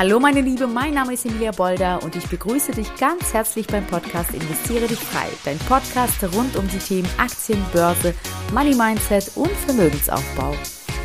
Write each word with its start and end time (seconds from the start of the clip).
Hallo 0.00 0.18
meine 0.18 0.40
Liebe, 0.40 0.66
mein 0.66 0.94
Name 0.94 1.12
ist 1.12 1.26
Emilia 1.26 1.50
Bolder 1.50 2.02
und 2.02 2.16
ich 2.16 2.26
begrüße 2.26 2.72
dich 2.72 2.88
ganz 2.96 3.34
herzlich 3.34 3.66
beim 3.66 3.86
Podcast 3.86 4.32
Investiere 4.32 4.86
dich 4.86 4.98
frei. 4.98 5.26
Dein 5.44 5.58
Podcast 5.58 6.24
rund 6.34 6.56
um 6.56 6.66
die 6.68 6.78
Themen 6.78 7.08
Aktien, 7.18 7.62
Börse, 7.70 8.14
Money 8.54 8.74
Mindset 8.74 9.30
und 9.36 9.50
Vermögensaufbau. 9.50 10.54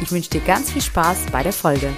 Ich 0.02 0.10
wünsche 0.14 0.30
dir 0.30 0.40
ganz 0.40 0.72
viel 0.72 0.82
Spaß 0.82 1.26
bei 1.30 1.44
der 1.44 1.52
Folge. 1.52 1.90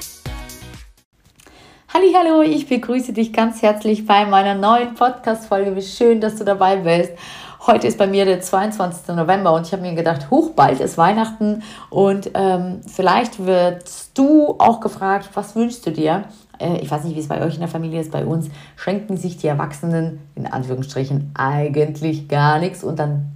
Hallo, 1.94 2.42
ich 2.42 2.68
begrüße 2.68 3.14
dich 3.14 3.32
ganz 3.32 3.62
herzlich 3.62 4.08
bei 4.08 4.26
meiner 4.26 4.56
neuen 4.56 4.96
Podcast-Folge. 4.96 5.76
Wie 5.76 5.84
schön, 5.84 6.20
dass 6.20 6.38
du 6.38 6.46
dabei 6.46 6.78
bist. 6.78 7.12
Heute 7.68 7.86
ist 7.86 8.00
bei 8.00 8.08
mir 8.08 8.26
der 8.26 8.42
22. 8.42 9.16
November 9.16 9.54
und 9.54 9.68
ich 9.68 9.74
habe 9.74 9.84
mir 9.84 9.94
gedacht, 9.94 10.32
hoch, 10.32 10.54
bald 10.56 10.80
ist 10.80 10.98
Weihnachten 10.98 11.62
und 11.92 12.32
ähm, 12.34 12.82
vielleicht 12.88 13.46
wirst 13.46 14.18
du 14.18 14.56
auch 14.58 14.80
gefragt, 14.80 15.30
was 15.36 15.56
wünschst 15.56 15.86
du 15.86 15.92
dir? 15.92 16.24
Äh, 16.60 16.78
ich 16.78 16.90
weiß 16.90 17.04
nicht, 17.04 17.16
wie 17.16 17.20
es 17.20 17.28
bei 17.28 17.42
euch 17.42 17.56
in 17.56 17.60
der 17.60 17.70
Familie 17.70 18.02
ist, 18.02 18.12
bei 18.12 18.26
uns 18.26 18.50
schenken 18.76 19.18
sich 19.18 19.38
die 19.38 19.48
Erwachsenen 19.48 20.20
in 20.36 20.48
Anführungsstrichen 20.48 21.32
eigentlich 21.36 22.28
gar 22.28 22.60
nichts 22.60 22.84
und 22.84 23.00
dann 23.00 23.32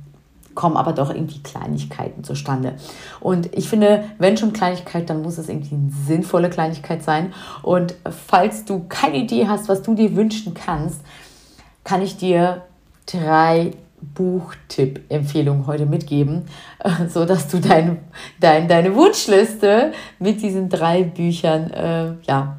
kommen 0.55 0.75
aber 0.77 0.93
doch 0.93 1.09
irgendwie 1.13 1.41
Kleinigkeiten 1.41 2.23
zustande. 2.23 2.73
Und 3.19 3.55
ich 3.55 3.69
finde, 3.69 4.03
wenn 4.17 4.37
schon 4.37 4.53
Kleinigkeit, 4.53 5.09
dann 5.09 5.21
muss 5.21 5.37
es 5.37 5.49
irgendwie 5.49 5.75
eine 5.75 5.91
sinnvolle 6.07 6.49
Kleinigkeit 6.49 7.03
sein. 7.03 7.33
Und 7.61 7.95
falls 8.27 8.65
du 8.65 8.85
keine 8.89 9.17
Idee 9.17 9.47
hast, 9.47 9.69
was 9.69 9.81
du 9.81 9.95
dir 9.95 10.15
wünschen 10.15 10.53
kannst, 10.53 11.01
kann 11.83 12.01
ich 12.01 12.17
dir 12.17 12.63
drei 13.05 13.71
Buchtipp-Empfehlung 14.15 15.67
heute 15.67 15.85
mitgeben, 15.85 16.45
so 17.09 17.25
dass 17.25 17.47
du 17.47 17.59
dein, 17.59 17.99
dein, 18.39 18.67
deine 18.67 18.95
Wunschliste 18.95 19.93
mit 20.19 20.41
diesen 20.41 20.69
drei 20.69 21.03
Büchern 21.03 21.71
äh, 21.71 22.13
ja, 22.27 22.57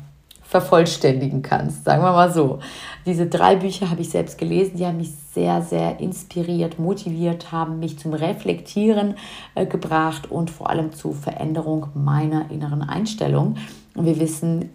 vervollständigen 0.53 1.41
kannst, 1.41 1.85
sagen 1.85 2.03
wir 2.03 2.13
mal 2.13 2.31
so. 2.31 2.59
Diese 3.07 3.27
drei 3.27 3.57
Bücher 3.57 3.89
habe 3.89 4.03
ich 4.03 4.11
selbst 4.11 4.37
gelesen, 4.37 4.77
die 4.77 4.85
haben 4.85 4.99
mich 4.99 5.11
sehr, 5.33 5.63
sehr 5.63 5.99
inspiriert, 5.99 6.79
motiviert, 6.79 7.51
haben 7.53 7.79
mich 7.79 7.99
zum 7.99 8.13
Reflektieren 8.13 9.15
äh, 9.55 9.65
gebracht 9.65 10.31
und 10.31 10.51
vor 10.51 10.69
allem 10.69 10.93
zur 10.93 11.15
Veränderung 11.15 11.87
meiner 11.95 12.51
inneren 12.51 12.83
Einstellung. 12.83 13.57
Und 13.95 14.05
wir 14.05 14.21
wissen, 14.21 14.69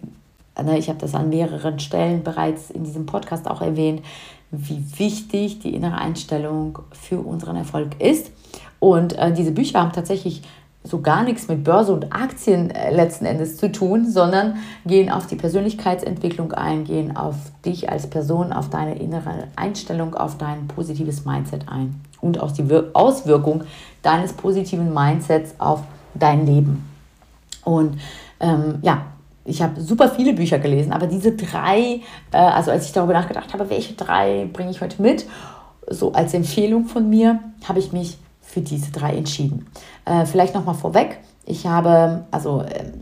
ne, 0.60 0.76
ich 0.76 0.88
habe 0.88 0.98
das 0.98 1.14
an 1.14 1.28
mehreren 1.28 1.78
Stellen 1.78 2.24
bereits 2.24 2.70
in 2.70 2.82
diesem 2.82 3.06
Podcast 3.06 3.48
auch 3.48 3.62
erwähnt, 3.62 4.02
wie 4.50 4.82
wichtig 4.98 5.60
die 5.60 5.76
innere 5.76 5.98
Einstellung 5.98 6.80
für 6.90 7.20
unseren 7.20 7.54
Erfolg 7.54 8.00
ist. 8.00 8.32
Und 8.80 9.16
äh, 9.16 9.32
diese 9.32 9.52
Bücher 9.52 9.80
haben 9.80 9.92
tatsächlich 9.92 10.42
so 10.88 11.00
gar 11.00 11.22
nichts 11.22 11.48
mit 11.48 11.64
Börse 11.64 11.92
und 11.92 12.12
Aktien 12.12 12.70
äh, 12.70 12.94
letzten 12.94 13.24
Endes 13.24 13.56
zu 13.56 13.70
tun, 13.70 14.10
sondern 14.10 14.56
gehen 14.86 15.10
auf 15.10 15.26
die 15.26 15.36
Persönlichkeitsentwicklung 15.36 16.52
ein, 16.52 16.84
gehen 16.84 17.16
auf 17.16 17.34
dich 17.64 17.90
als 17.90 18.08
Person, 18.08 18.52
auf 18.52 18.70
deine 18.70 18.98
innere 18.98 19.48
Einstellung, 19.56 20.14
auf 20.14 20.38
dein 20.38 20.68
positives 20.68 21.24
Mindset 21.24 21.68
ein 21.68 22.00
und 22.20 22.40
auf 22.40 22.52
die 22.52 22.68
Wir 22.68 22.90
Auswirkung 22.94 23.64
deines 24.02 24.32
positiven 24.32 24.92
Mindsets 24.92 25.54
auf 25.58 25.82
dein 26.14 26.46
Leben. 26.46 26.88
Und 27.64 27.98
ähm, 28.40 28.78
ja, 28.82 29.02
ich 29.44 29.62
habe 29.62 29.80
super 29.80 30.08
viele 30.08 30.34
Bücher 30.34 30.58
gelesen, 30.58 30.92
aber 30.92 31.06
diese 31.06 31.32
drei, 31.32 32.00
äh, 32.32 32.36
also 32.36 32.70
als 32.70 32.86
ich 32.86 32.92
darüber 32.92 33.14
nachgedacht 33.14 33.52
habe, 33.52 33.70
welche 33.70 33.94
drei 33.94 34.48
bringe 34.52 34.70
ich 34.70 34.80
heute 34.80 35.00
mit, 35.00 35.26
so 35.90 36.12
als 36.12 36.34
Empfehlung 36.34 36.84
von 36.84 37.08
mir, 37.08 37.40
habe 37.66 37.78
ich 37.78 37.92
mich 37.92 38.18
für 38.48 38.62
diese 38.62 38.90
drei 38.90 39.14
entschieden. 39.14 39.66
Äh, 40.06 40.24
vielleicht 40.24 40.54
nochmal 40.54 40.74
vorweg. 40.74 41.18
Ich 41.44 41.66
habe, 41.66 42.24
also 42.30 42.62
äh, 42.62 42.92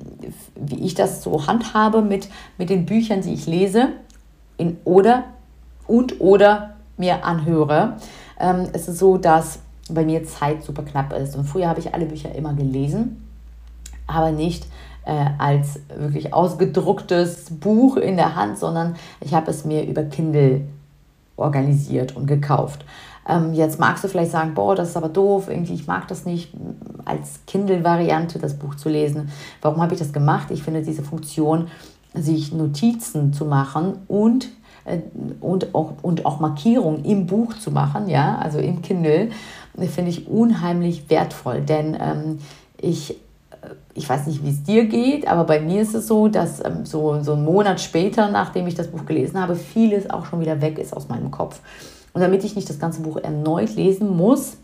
wie 0.57 0.85
ich 0.85 0.95
das 0.95 1.23
so 1.23 1.47
handhabe 1.47 2.03
mit, 2.03 2.29
mit 2.59 2.69
den 2.69 2.85
Büchern, 2.85 3.21
die 3.21 3.33
ich 3.33 3.47
lese 3.47 3.91
in, 4.57 4.77
oder 4.85 5.25
und 5.87 6.21
oder 6.21 6.75
mir 6.97 7.25
anhöre. 7.25 7.97
Ähm, 8.41 8.69
es 8.73 8.89
ist 8.89 8.99
so, 8.99 9.19
dass 9.19 9.61
bei 9.89 10.05
mir 10.05 10.25
Zeit 10.25 10.65
super 10.65 10.83
knapp 10.83 11.13
ist. 11.13 11.37
Und 11.37 11.45
früher 11.45 11.69
habe 11.69 11.79
ich 11.79 11.95
alle 11.95 12.07
Bücher 12.07 12.35
immer 12.35 12.55
gelesen, 12.55 13.25
aber 14.09 14.33
nicht 14.33 14.67
äh, 15.05 15.27
als 15.39 15.79
wirklich 15.97 16.35
ausgedrucktes 16.35 17.51
Buch 17.51 17.97
in 17.97 18.17
der 18.17 18.35
Hand, 18.35 18.59
sondern 18.59 18.97
ich 19.21 19.33
habe 19.33 19.51
es 19.51 19.65
mir 19.65 19.85
über 19.85 20.03
Kindle 20.03 20.63
organisiert 21.37 22.17
und 22.17 22.27
gekauft. 22.27 22.85
Ähm, 23.29 23.55
jetzt 23.55 23.79
magst 23.81 24.05
du 24.05 24.09
vielleicht 24.09 24.31
sagen, 24.31 24.55
boah, 24.55 24.75
das 24.75 24.91
ist 24.91 24.97
aber 24.97 25.09
doof, 25.09 25.49
irgendwie, 25.49 25.75
ich 25.75 25.87
mag 25.87 26.09
das 26.09 26.25
nicht, 26.25 26.53
als 27.05 27.41
Kindle-Variante 27.47 28.39
das 28.39 28.55
Buch 28.55 28.75
zu 28.75 28.89
lesen. 28.89 29.31
Warum 29.63 29.81
habe 29.81 29.95
ich 29.95 29.99
das 29.99 30.13
gemacht? 30.13 30.51
Ich 30.51 30.63
finde 30.63 30.83
diese 30.83 31.03
Funktion, 31.03 31.69
sich 32.15 32.53
Notizen 32.53 33.33
zu 33.33 33.45
machen 33.45 33.99
und 34.09 34.49
äh, 34.85 35.01
und 35.41 35.75
auch, 35.75 35.95
und 36.03 36.25
auch 36.25 36.41
Markierungen 36.41 37.05
im 37.05 37.27
Buch 37.27 37.55
zu 37.55 37.71
machen, 37.71 38.09
ja, 38.09 38.39
also 38.39 38.59
im 38.59 38.83
Kindle, 38.83 39.31
finde 39.77 40.11
ich 40.11 40.29
unheimlich 40.29 41.11
wertvoll, 41.11 41.61
denn 41.61 41.97
ähm, 42.01 42.39
ich 42.81 43.17
ich 43.95 44.09
weiß 44.09 44.27
nicht, 44.27 44.45
wie 44.45 44.51
es 44.51 44.63
dir 44.63 44.87
geht, 44.87 45.27
aber 45.27 45.45
bei 45.45 45.61
mir 45.61 45.81
ist 45.81 45.95
es 45.95 46.07
so, 46.07 46.29
dass 46.29 46.65
ähm, 46.65 46.85
so, 46.85 47.23
so 47.23 47.33
einen 47.33 47.45
Monat 47.45 47.81
später, 47.81 48.31
nachdem 48.31 48.67
ich 48.67 48.75
das 48.75 48.89
Buch 48.89 49.07
gelesen 49.07 49.41
habe, 49.41 49.57
vieles 49.57 50.11
auch 50.11 50.27
schon 50.27 50.41
wieder 50.41 50.61
weg 50.61 50.79
ist 50.79 50.95
aus 50.95 51.09
meinem 51.09 51.31
Kopf. 51.31 51.61
Und 52.17 52.23
damit 52.23 52.45
ich 52.45 52.57
nicht 52.57 52.71
das 52.71 52.79
ganze 52.79 53.03
Buch 53.03 53.19
erneut 53.19 53.75
lesen 53.75 54.17
muss, 54.17 54.57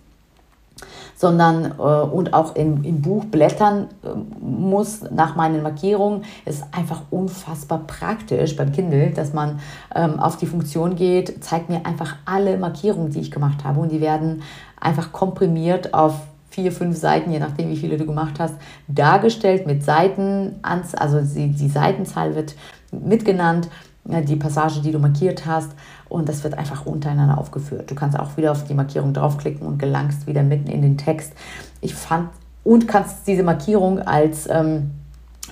sondern 1.14 1.74
äh, 1.78 1.82
und 1.82 2.32
auch 2.32 2.56
in, 2.56 2.82
im 2.82 3.02
Buch 3.02 3.26
blättern 3.26 3.88
äh, 4.02 4.08
muss 4.40 5.02
nach 5.10 5.36
meinen 5.36 5.62
Markierungen. 5.62 6.24
Ist 6.46 6.64
einfach 6.72 7.02
unfassbar 7.10 7.80
praktisch 7.86 8.56
beim 8.56 8.72
Kindle, 8.72 9.10
dass 9.10 9.34
man 9.34 9.60
ähm, 9.94 10.18
auf 10.18 10.38
die 10.38 10.46
Funktion 10.46 10.96
geht, 10.96 11.44
zeigt 11.44 11.68
mir 11.68 11.84
einfach 11.84 12.16
alle 12.24 12.56
Markierungen, 12.56 13.10
die 13.10 13.20
ich 13.20 13.30
gemacht 13.30 13.64
habe 13.64 13.80
und 13.80 13.92
die 13.92 14.00
werden 14.00 14.40
einfach 14.80 15.12
komprimiert 15.12 15.92
auf 15.92 16.14
vier, 16.48 16.72
fünf 16.72 16.96
Seiten, 16.96 17.32
je 17.32 17.38
nachdem, 17.38 17.68
wie 17.68 17.76
viele 17.76 17.98
du 17.98 18.06
gemacht 18.06 18.40
hast, 18.40 18.54
dargestellt 18.88 19.66
mit 19.66 19.84
Seiten, 19.84 20.58
also 20.62 21.20
die, 21.20 21.48
die 21.48 21.68
Seitenzahl 21.68 22.34
wird 22.34 22.54
mitgenannt, 22.90 23.68
die 24.04 24.36
Passage, 24.36 24.80
die 24.80 24.90
du 24.90 24.98
markiert 24.98 25.46
hast 25.46 25.70
und 26.08 26.28
das 26.28 26.42
wird 26.42 26.58
einfach 26.58 26.86
untereinander 26.86 27.38
aufgeführt. 27.38 27.90
Du 27.90 27.94
kannst 27.94 28.18
auch 28.18 28.36
wieder 28.36 28.52
auf 28.52 28.64
die 28.64 28.74
Markierung 28.74 29.14
draufklicken 29.14 29.66
und 29.66 29.78
gelangst 29.78 30.26
wieder 30.26 30.42
mitten 30.42 30.68
in 30.68 30.82
den 30.82 30.98
Text. 30.98 31.32
Ich 31.80 31.94
fand 31.94 32.30
und 32.64 32.88
kannst 32.88 33.26
diese 33.26 33.42
Markierung 33.42 34.00
als 34.00 34.48
ähm, 34.50 34.90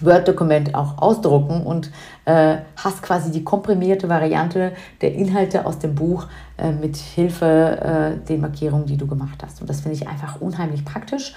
Word-Dokument 0.01 0.75
auch 0.75 0.99
ausdrucken 0.99 1.63
und 1.63 1.91
äh, 2.25 2.59
hast 2.77 3.03
quasi 3.03 3.31
die 3.31 3.45
komprimierte 3.45 4.09
Variante 4.09 4.73
der 5.01 5.15
Inhalte 5.15 5.67
aus 5.67 5.79
dem 5.79 5.95
Buch 5.95 6.27
äh, 6.59 6.73
mit 6.73 6.97
Hilfe 6.97 8.17
äh, 8.23 8.27
den 8.27 8.41
Markierungen, 8.41 8.87
die 8.87 8.97
du 8.97 9.07
gemacht 9.07 9.43
hast. 9.45 9.61
Und 9.61 9.69
das 9.69 9.81
finde 9.81 9.97
ich 9.97 10.09
einfach 10.09 10.41
unheimlich 10.41 10.85
praktisch, 10.85 11.35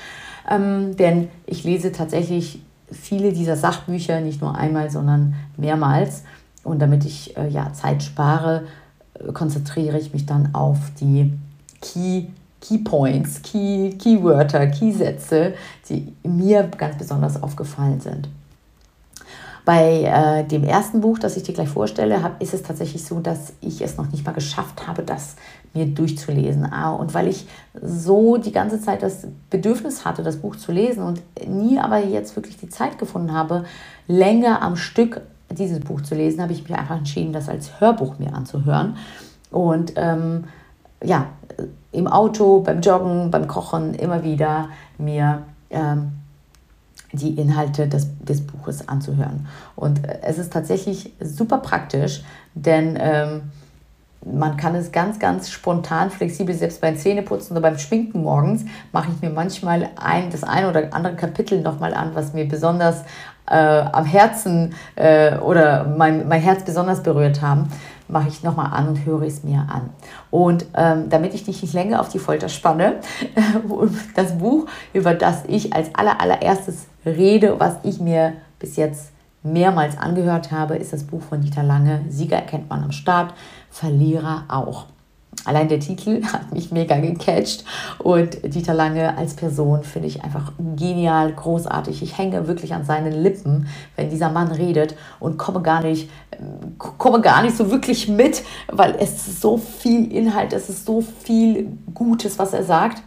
ähm, 0.50 0.96
denn 0.96 1.30
ich 1.46 1.64
lese 1.64 1.92
tatsächlich 1.92 2.62
viele 2.92 3.34
dieser 3.34 3.56
Sachbücher 3.56 4.22
nicht 4.22 4.42
nur 4.42 4.56
einmal, 4.56 4.90
sondern 4.90 5.36
mehrmals. 5.58 6.24
Und 6.64 6.80
damit 6.80 7.06
ich 7.06 7.36
äh, 7.38 7.48
ja, 7.48 7.74
Zeit 7.74 8.04
spare, 8.04 8.64
äh, 9.16 9.32
konzentriere 9.32 9.98
ich 9.98 10.14
mich 10.14 10.26
dann 10.26 10.54
auf 10.54 10.78
die 11.00 11.34
Key 11.82 12.28
Key 12.64 12.78
Points, 12.78 13.42
Key, 13.42 13.90
Keywörter, 13.98 14.68
Keysätze, 14.68 15.54
die 15.90 16.14
mir 16.24 16.64
ganz 16.78 16.98
besonders 16.98 17.44
aufgefallen 17.44 18.00
sind. 18.00 18.30
Bei 19.66 20.04
äh, 20.04 20.48
dem 20.48 20.64
ersten 20.64 21.00
Buch, 21.02 21.20
das 21.20 21.38
ich 21.38 21.44
dir 21.44 21.54
gleich 21.54 21.70
vorstelle, 21.70 22.22
hab, 22.22 22.42
ist 22.42 22.54
es 22.54 22.64
tatsächlich 22.64 23.04
so, 23.04 23.20
dass 23.20 23.54
ich 23.62 23.82
es 23.82 23.98
noch 23.98 24.12
nicht 24.12 24.26
mal 24.26 24.34
geschafft 24.34 24.88
habe, 24.88 25.04
das 25.04 25.36
mir 25.74 25.86
durchzulesen. 25.86 26.66
Ah, 26.66 26.92
und 26.92 27.14
weil 27.14 27.28
ich 27.28 27.48
so 27.82 28.38
die 28.38 28.52
ganze 28.52 28.82
Zeit 28.82 29.04
das 29.04 29.28
Bedürfnis 29.50 30.04
hatte, 30.04 30.22
das 30.22 30.38
Buch 30.38 30.58
zu 30.58 30.74
lesen 30.74 31.04
und 31.04 31.22
nie 31.48 31.80
aber 31.80 32.00
jetzt 32.00 32.36
wirklich 32.36 32.58
die 32.58 32.70
Zeit 32.70 32.98
gefunden 32.98 33.34
habe, 33.34 33.64
länger 34.08 34.62
am 34.62 34.76
Stück 34.76 35.22
dieses 35.54 35.80
Buch 35.80 36.02
zu 36.02 36.16
lesen, 36.16 36.42
habe 36.42 36.54
ich 36.54 36.64
mich 36.68 36.78
einfach 36.78 36.98
entschieden, 36.98 37.34
das 37.34 37.50
als 37.50 37.80
Hörbuch 37.80 38.20
mir 38.20 38.34
anzuhören. 38.34 38.98
Und 39.52 39.94
ähm, 39.96 40.46
ja, 41.04 41.28
im 41.92 42.08
Auto, 42.08 42.62
beim 42.62 42.82
Joggen, 42.82 43.30
beim 43.32 43.48
Kochen 43.48 43.94
immer 43.94 44.24
wieder 44.24 44.70
mir 44.98 45.44
ähm, 45.70 46.14
die 47.12 47.40
Inhalte 47.40 47.88
des, 47.88 48.08
des 48.20 48.46
Buches 48.46 48.88
anzuhören. 48.88 49.48
Und 49.76 50.06
äh, 50.06 50.20
es 50.24 50.38
ist 50.38 50.52
tatsächlich 50.52 51.14
super 51.20 51.60
praktisch, 51.60 52.24
denn 52.56 52.98
ähm, 53.00 53.42
man 54.26 54.58
kann 54.58 54.74
es 54.76 54.92
ganz, 54.92 55.20
ganz 55.20 55.50
spontan, 55.50 56.10
flexibel, 56.10 56.56
selbst 56.56 56.82
beim 56.82 56.96
Zähneputzen 56.98 57.56
oder 57.56 57.70
beim 57.70 57.78
Schminken 57.78 58.24
morgens, 58.24 58.64
mache 58.92 59.10
ich 59.14 59.22
mir 59.22 59.30
manchmal 59.30 59.90
ein, 59.96 60.30
das 60.30 60.44
eine 60.44 60.70
oder 60.70 60.94
andere 60.94 61.16
Kapitel 61.16 61.62
nochmal 61.62 61.94
an, 61.94 62.12
was 62.16 62.34
mir 62.34 62.48
besonders 62.48 63.04
äh, 63.50 63.56
am 63.56 64.06
Herzen 64.06 64.74
äh, 64.96 65.38
oder 65.38 65.86
mein, 65.86 66.28
mein 66.28 66.42
Herz 66.42 66.64
besonders 66.64 67.04
berührt 67.04 67.42
haben 67.42 67.70
mache 68.08 68.30
ich 68.30 68.44
nochmal 68.44 68.72
an 68.72 68.88
und 68.88 69.06
höre 69.06 69.24
es 69.24 69.44
mir 69.44 69.66
an. 69.70 69.90
Und 70.32 70.66
ähm, 70.76 71.10
damit 71.10 71.34
ich 71.34 71.44
dich 71.44 71.62
nicht 71.62 71.74
länger 71.74 72.00
auf 72.00 72.10
die 72.10 72.20
Folter 72.20 72.50
spanne, 72.50 72.96
das 74.16 74.38
Buch, 74.38 74.68
über 74.94 75.14
das 75.14 75.44
ich 75.48 75.74
als 75.74 75.94
aller, 75.96 76.22
allererstes 76.22 76.88
rede, 77.06 77.60
was 77.60 77.76
ich 77.84 78.00
mir 78.00 78.34
bis 78.60 78.76
jetzt 78.76 79.12
mehrmals 79.42 79.98
angehört 79.98 80.52
habe, 80.52 80.78
ist 80.78 80.94
das 80.94 81.04
Buch 81.04 81.22
von 81.22 81.42
Dieter 81.42 81.64
Lange. 81.64 82.06
Sieger 82.10 82.38
erkennt 82.38 82.70
man 82.70 82.84
am 82.84 82.92
Start, 82.92 83.34
Verlierer 83.70 84.46
auch. 84.48 84.86
Allein 85.46 85.68
der 85.68 85.80
Titel 85.80 86.24
hat 86.34 86.54
mich 86.54 86.72
mega 86.72 86.98
gecatcht 86.98 87.64
und 88.00 88.38
Dieter 88.44 88.74
Lange 88.74 89.18
als 89.18 89.36
Person 89.36 89.84
finde 89.84 90.08
ich 90.08 90.24
einfach 90.24 90.54
genial, 90.76 91.34
großartig. 91.34 92.02
Ich 92.02 92.18
hänge 92.18 92.48
wirklich 92.48 92.74
an 92.74 92.86
seinen 92.86 93.12
Lippen, 93.12 93.68
wenn 93.96 94.10
dieser 94.10 94.30
Mann 94.30 94.52
redet 94.52 94.96
und 95.20 95.38
komme 95.38 95.62
gar 95.62 95.82
nicht, 95.84 96.10
komme 96.78 97.22
gar 97.22 97.42
nicht 97.42 97.58
so 97.58 97.72
wirklich 97.72 98.08
mit, 98.08 98.44
weil 98.72 98.96
es 99.00 99.28
ist 99.28 99.42
so 99.42 99.58
viel 99.58 100.12
Inhalt, 100.12 100.54
es 100.54 100.70
ist 100.70 100.86
so 100.86 101.02
viel 101.02 101.78
Gutes, 101.94 102.40
was 102.40 102.54
er 102.54 102.64
sagt. 102.64 103.04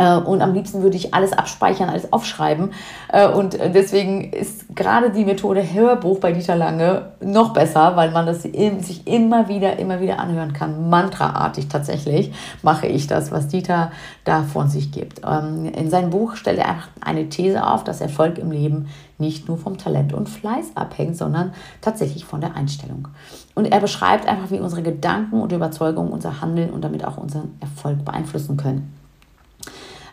Äh, 0.00 0.16
und 0.16 0.40
am 0.40 0.54
liebsten 0.54 0.82
würde 0.82 0.96
ich 0.96 1.12
alles 1.12 1.34
abspeichern, 1.34 1.90
alles 1.90 2.10
aufschreiben. 2.12 2.72
Äh, 3.12 3.28
und 3.28 3.58
deswegen 3.74 4.32
ist 4.32 4.74
gerade 4.74 5.10
die 5.10 5.26
Methode 5.26 5.62
Hörbuch 5.62 6.20
bei 6.20 6.32
Dieter 6.32 6.56
Lange 6.56 7.12
noch 7.20 7.52
besser, 7.52 7.96
weil 7.96 8.10
man 8.10 8.24
das 8.24 8.42
sich 8.42 9.06
immer 9.06 9.48
wieder, 9.48 9.78
immer 9.78 10.00
wieder 10.00 10.18
anhören 10.18 10.54
kann. 10.54 10.88
Mantraartig 10.88 11.68
tatsächlich 11.68 12.32
mache 12.62 12.86
ich 12.86 13.06
das, 13.06 13.30
was 13.30 13.48
Dieter 13.48 13.90
da 14.24 14.42
von 14.42 14.68
sich 14.68 14.90
gibt. 14.90 15.20
Ähm, 15.26 15.66
in 15.66 15.90
seinem 15.90 16.08
Buch 16.08 16.36
stellt 16.36 16.58
er 16.58 16.76
eine 17.02 17.28
These 17.28 17.66
auf, 17.66 17.84
dass 17.84 18.00
Erfolg 18.00 18.38
im 18.38 18.50
Leben 18.50 18.88
nicht 19.18 19.48
nur 19.48 19.58
vom 19.58 19.76
Talent 19.76 20.14
und 20.14 20.30
Fleiß 20.30 20.76
abhängt, 20.76 21.18
sondern 21.18 21.52
tatsächlich 21.82 22.24
von 22.24 22.40
der 22.40 22.56
Einstellung. 22.56 23.08
Und 23.54 23.66
er 23.66 23.80
beschreibt 23.80 24.26
einfach, 24.26 24.50
wie 24.50 24.60
unsere 24.60 24.82
Gedanken 24.82 25.42
und 25.42 25.52
Überzeugungen 25.52 26.10
unser 26.10 26.40
Handeln 26.40 26.70
und 26.70 26.82
damit 26.82 27.04
auch 27.04 27.18
unseren 27.18 27.58
Erfolg 27.60 28.02
beeinflussen 28.06 28.56
können. 28.56 28.99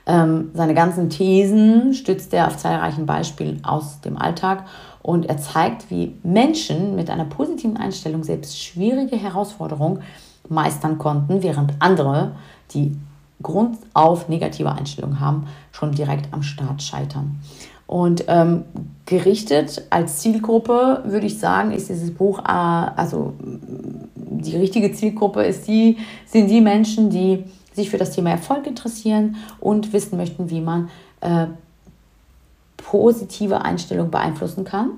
Ähm, 0.10 0.52
seine 0.54 0.74
ganzen 0.74 1.10
Thesen 1.10 1.94
stützt 1.94 2.34
er 2.34 2.48
auf 2.48 2.56
zahlreichen 2.56 3.06
Beispielen 3.06 3.64
aus 3.66 4.00
dem 4.00 4.18
Alltag 4.18 4.64
und 5.04 5.26
er 5.26 5.38
zeigt, 5.38 5.92
wie 5.92 6.16
Menschen 6.24 6.96
mit 6.96 7.10
einer 7.10 7.26
positiven 7.26 7.76
Einstellung 7.76 8.24
selbst 8.24 8.58
schwierige 8.58 9.18
Herausforderungen 9.18 10.02
meistern 10.48 10.98
konnten, 10.98 11.44
während 11.44 11.74
andere, 11.80 12.32
die 12.74 12.96
Grund 13.44 13.78
auf 13.94 14.30
negative 14.30 14.72
Einstellungen 14.72 15.20
haben, 15.20 15.48
schon 15.74 15.92
direkt 15.92 16.34
am 16.34 16.42
Start 16.42 16.82
scheitern. 16.82 17.40
Und 17.86 18.26
ähm, 18.28 18.64
gerichtet 19.06 19.84
als 19.90 20.20
Zielgruppe 20.20 21.04
würde 21.06 21.28
ich 21.28 21.38
sagen, 21.38 21.72
ist 21.72 21.90
dieses 21.90 22.14
Buch, 22.14 22.40
äh, 22.40 22.52
also 22.52 23.34
die 24.16 24.56
richtige 24.56 24.92
Zielgruppe 24.92 25.44
ist 25.44 25.68
die, 25.68 25.98
sind 26.26 26.50
die 26.50 26.62
Menschen, 26.62 27.10
die 27.10 27.46
sich 27.78 27.90
für 27.90 27.98
das 27.98 28.12
Thema 28.12 28.32
Erfolg 28.32 28.68
interessieren 28.68 29.38
und 29.60 29.94
wissen 29.94 30.18
möchten, 30.18 30.50
wie 30.50 30.62
man 30.62 30.90
äh, 31.22 31.46
positive 32.76 33.62
Einstellung 33.62 34.12
beeinflussen 34.12 34.66
kann. 34.66 34.92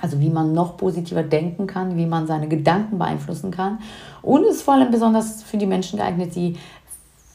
Also 0.00 0.18
wie 0.18 0.30
man 0.30 0.52
noch 0.52 0.76
positiver 0.76 1.22
denken 1.22 1.68
kann, 1.68 1.96
wie 1.96 2.06
man 2.06 2.26
seine 2.26 2.48
Gedanken 2.48 2.98
beeinflussen 2.98 3.52
kann. 3.52 3.78
Und 4.20 4.44
es 4.44 4.56
ist 4.56 4.62
vor 4.62 4.74
allem 4.74 4.90
besonders 4.90 5.44
für 5.44 5.58
die 5.58 5.66
Menschen 5.66 5.98
geeignet, 5.98 6.34
die 6.34 6.56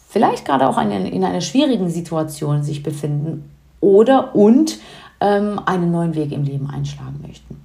vielleicht 0.10 0.44
gerade 0.44 0.68
auch 0.68 0.78
in, 0.82 0.92
in 0.92 1.24
einer 1.24 1.40
schwierigen 1.40 1.90
Situation 1.90 2.64
sich 2.64 2.84
befinden 2.84 3.50
oder 3.80 4.36
und 4.36 4.80
ähm, 5.22 5.62
einen 5.66 5.92
neuen 5.92 6.16
Weg 6.16 6.32
im 6.32 6.44
Leben 6.44 6.70
einschlagen 6.70 7.20
möchten. 7.26 7.62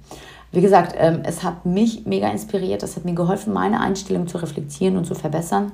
Wie 0.51 0.61
gesagt, 0.61 0.95
ähm, 0.97 1.21
es 1.23 1.43
hat 1.43 1.65
mich 1.65 2.05
mega 2.05 2.29
inspiriert, 2.29 2.83
es 2.83 2.95
hat 2.95 3.03
mir 3.03 3.15
geholfen, 3.15 3.51
meine 3.51 3.81
Einstellung 3.81 4.27
zu 4.27 4.37
reflektieren 4.37 4.95
und 4.95 5.05
zu 5.05 5.15
verbessern. 5.15 5.71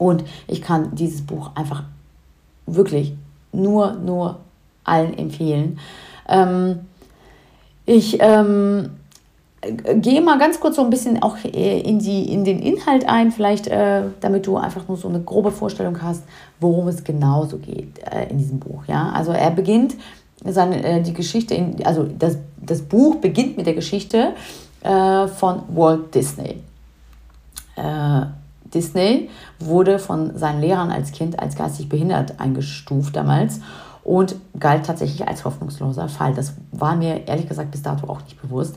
Und 0.00 0.24
ich 0.46 0.62
kann 0.62 0.94
dieses 0.94 1.20
Buch 1.20 1.50
einfach 1.54 1.82
wirklich 2.64 3.12
nur, 3.52 3.92
nur 3.92 4.38
allen 4.82 5.16
empfehlen. 5.16 5.78
Ähm, 6.26 6.80
ich 7.84 8.16
ähm, 8.18 8.92
gehe 9.96 10.22
mal 10.22 10.38
ganz 10.38 10.58
kurz 10.58 10.76
so 10.76 10.82
ein 10.82 10.88
bisschen 10.88 11.22
auch 11.22 11.36
äh, 11.44 11.80
in, 11.80 11.98
die, 11.98 12.32
in 12.32 12.44
den 12.44 12.60
Inhalt 12.60 13.06
ein, 13.06 13.30
vielleicht 13.30 13.66
äh, 13.66 14.04
damit 14.20 14.46
du 14.46 14.56
einfach 14.56 14.88
nur 14.88 14.96
so 14.96 15.06
eine 15.06 15.20
grobe 15.20 15.50
Vorstellung 15.50 16.00
hast, 16.00 16.22
worum 16.60 16.88
es 16.88 17.04
genauso 17.04 17.58
geht 17.58 17.98
äh, 18.10 18.30
in 18.30 18.38
diesem 18.38 18.58
Buch. 18.58 18.84
Ja? 18.86 19.12
Also 19.12 19.32
er 19.32 19.50
beginnt 19.50 19.96
seine, 20.42 20.82
äh, 20.82 21.02
die 21.02 21.12
Geschichte, 21.12 21.54
in, 21.54 21.84
also 21.84 22.08
das, 22.18 22.38
das 22.56 22.80
Buch 22.80 23.16
beginnt 23.16 23.58
mit 23.58 23.66
der 23.66 23.74
Geschichte 23.74 24.32
äh, 24.82 25.26
von 25.26 25.60
Walt 25.68 26.14
Disney. 26.14 26.62
Disney 28.74 29.30
wurde 29.58 29.98
von 29.98 30.36
seinen 30.36 30.60
Lehrern 30.60 30.90
als 30.90 31.12
Kind 31.12 31.38
als 31.38 31.56
geistig 31.56 31.88
behindert 31.88 32.40
eingestuft 32.40 33.16
damals 33.16 33.60
und 34.02 34.36
galt 34.58 34.86
tatsächlich 34.86 35.26
als 35.26 35.44
hoffnungsloser 35.44 36.08
Fall. 36.08 36.34
Das 36.34 36.54
war 36.72 36.96
mir 36.96 37.26
ehrlich 37.26 37.48
gesagt 37.48 37.70
bis 37.70 37.82
dato 37.82 38.08
auch 38.08 38.22
nicht 38.22 38.40
bewusst. 38.40 38.76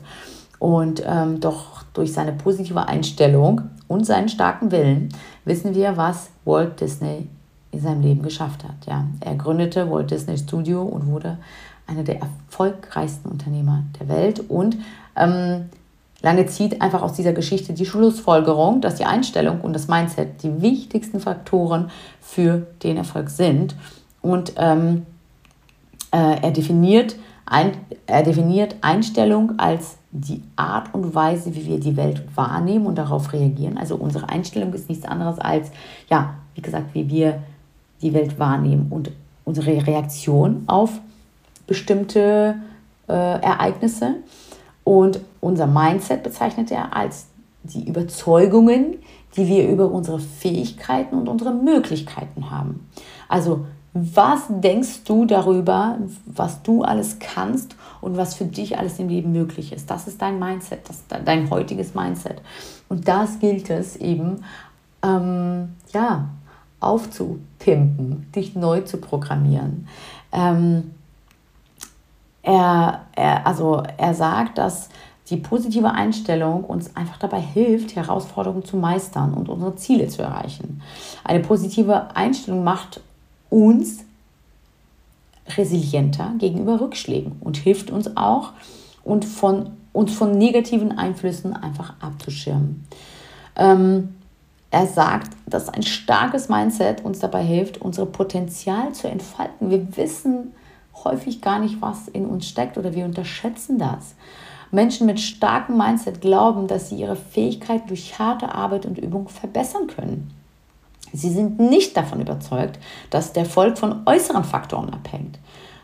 Und 0.58 1.02
ähm, 1.06 1.40
doch 1.40 1.82
durch 1.92 2.12
seine 2.12 2.32
positive 2.32 2.86
Einstellung 2.86 3.62
und 3.88 4.06
seinen 4.06 4.28
starken 4.28 4.70
Willen 4.70 5.08
wissen 5.44 5.74
wir, 5.74 5.96
was 5.96 6.30
Walt 6.44 6.80
Disney 6.80 7.28
in 7.70 7.80
seinem 7.80 8.02
Leben 8.02 8.22
geschafft 8.22 8.64
hat. 8.64 8.86
Ja, 8.86 9.04
er 9.20 9.34
gründete 9.34 9.90
Walt 9.90 10.10
Disney 10.10 10.38
Studio 10.38 10.82
und 10.82 11.06
wurde 11.08 11.38
einer 11.86 12.02
der 12.02 12.20
erfolgreichsten 12.20 13.28
Unternehmer 13.28 13.82
der 13.98 14.08
Welt 14.08 14.40
und 14.48 14.76
ähm, 15.16 15.66
Lange 16.24 16.46
zieht 16.46 16.80
einfach 16.80 17.02
aus 17.02 17.12
dieser 17.12 17.34
Geschichte 17.34 17.74
die 17.74 17.84
Schlussfolgerung, 17.84 18.80
dass 18.80 18.94
die 18.94 19.04
Einstellung 19.04 19.60
und 19.60 19.74
das 19.74 19.88
Mindset 19.88 20.42
die 20.42 20.62
wichtigsten 20.62 21.20
Faktoren 21.20 21.90
für 22.18 22.66
den 22.82 22.96
Erfolg 22.96 23.28
sind. 23.28 23.76
Und 24.22 24.54
ähm, 24.56 25.04
äh, 26.12 26.40
er, 26.40 26.50
definiert 26.50 27.16
ein, 27.44 27.72
er 28.06 28.22
definiert 28.22 28.76
Einstellung 28.80 29.58
als 29.58 29.98
die 30.12 30.42
Art 30.56 30.94
und 30.94 31.14
Weise, 31.14 31.54
wie 31.54 31.66
wir 31.66 31.78
die 31.78 31.94
Welt 31.94 32.22
wahrnehmen 32.34 32.86
und 32.86 32.96
darauf 32.96 33.34
reagieren. 33.34 33.76
Also 33.76 33.96
unsere 33.96 34.30
Einstellung 34.30 34.72
ist 34.72 34.88
nichts 34.88 35.04
anderes 35.04 35.38
als, 35.38 35.72
ja, 36.08 36.36
wie 36.54 36.62
gesagt, 36.62 36.94
wie 36.94 37.06
wir 37.06 37.42
die 38.00 38.14
Welt 38.14 38.38
wahrnehmen 38.38 38.86
und 38.88 39.10
unsere 39.44 39.86
Reaktion 39.86 40.64
auf 40.68 40.90
bestimmte 41.66 42.54
äh, 43.08 43.12
Ereignisse. 43.12 44.14
Und 44.84 45.20
unser 45.40 45.66
Mindset 45.66 46.22
bezeichnet 46.22 46.70
er 46.70 46.94
als 46.94 47.26
die 47.62 47.88
Überzeugungen, 47.88 48.98
die 49.36 49.48
wir 49.48 49.68
über 49.68 49.90
unsere 49.90 50.20
Fähigkeiten 50.20 51.16
und 51.16 51.28
unsere 51.28 51.52
Möglichkeiten 51.52 52.50
haben. 52.50 52.88
Also 53.28 53.66
was 53.94 54.42
denkst 54.48 55.04
du 55.04 55.24
darüber, 55.24 55.98
was 56.26 56.62
du 56.62 56.82
alles 56.82 57.18
kannst 57.20 57.76
und 58.00 58.16
was 58.16 58.34
für 58.34 58.44
dich 58.44 58.76
alles 58.76 58.98
im 58.98 59.08
Leben 59.08 59.30
möglich 59.30 59.72
ist? 59.72 59.88
Das 59.88 60.08
ist 60.08 60.20
dein 60.20 60.40
Mindset, 60.40 60.80
das 60.88 61.04
dein 61.06 61.48
heutiges 61.48 61.94
Mindset. 61.94 62.42
Und 62.88 63.06
das 63.06 63.38
gilt 63.38 63.70
es 63.70 63.96
eben, 63.96 64.42
ähm, 65.02 65.74
ja, 65.92 66.28
aufzupimpen, 66.80 68.26
dich 68.34 68.56
neu 68.56 68.80
zu 68.80 68.96
programmieren. 68.96 69.86
Ähm, 70.32 70.90
er, 72.44 73.06
er, 73.16 73.46
also 73.46 73.82
er 73.96 74.14
sagt, 74.14 74.58
dass 74.58 74.90
die 75.30 75.38
positive 75.38 75.90
Einstellung 75.90 76.64
uns 76.64 76.94
einfach 76.94 77.18
dabei 77.18 77.40
hilft, 77.40 77.96
Herausforderungen 77.96 78.64
zu 78.64 78.76
meistern 78.76 79.32
und 79.32 79.48
unsere 79.48 79.74
Ziele 79.76 80.08
zu 80.08 80.22
erreichen. 80.22 80.82
Eine 81.24 81.40
positive 81.40 82.14
Einstellung 82.14 82.62
macht 82.62 83.00
uns 83.48 84.04
resilienter 85.56 86.32
gegenüber 86.38 86.80
Rückschlägen 86.80 87.36
und 87.40 87.56
hilft 87.56 87.90
uns 87.90 88.16
auch, 88.16 88.52
und 89.02 89.24
von, 89.26 89.70
uns 89.92 90.14
von 90.14 90.32
negativen 90.32 90.96
Einflüssen 90.96 91.54
einfach 91.54 91.92
abzuschirmen. 92.00 92.86
Ähm, 93.56 94.14
er 94.70 94.86
sagt, 94.86 95.36
dass 95.46 95.68
ein 95.68 95.82
starkes 95.82 96.48
Mindset 96.48 97.04
uns 97.04 97.20
dabei 97.20 97.44
hilft, 97.44 97.80
unser 97.80 98.06
Potenzial 98.06 98.92
zu 98.92 99.08
entfalten. 99.08 99.70
Wir 99.70 99.96
wissen, 99.96 100.52
häufig 101.04 101.40
gar 101.40 101.58
nicht, 101.58 101.80
was 101.80 102.08
in 102.08 102.26
uns 102.26 102.48
steckt 102.48 102.78
oder 102.78 102.94
wir 102.94 103.04
unterschätzen 103.04 103.78
das. 103.78 104.14
Menschen 104.70 105.06
mit 105.06 105.20
starkem 105.20 105.78
Mindset 105.78 106.20
glauben, 106.20 106.66
dass 106.66 106.88
sie 106.88 106.96
ihre 106.96 107.16
Fähigkeit 107.16 107.88
durch 107.88 108.18
harte 108.18 108.54
Arbeit 108.54 108.86
und 108.86 108.98
Übung 108.98 109.28
verbessern 109.28 109.86
können. 109.86 110.30
Sie 111.12 111.30
sind 111.30 111.60
nicht 111.60 111.96
davon 111.96 112.20
überzeugt, 112.20 112.80
dass 113.10 113.32
der 113.32 113.44
Erfolg 113.44 113.78
von 113.78 114.02
äußeren 114.04 114.42
Faktoren 114.42 114.92
abhängt, 114.92 115.38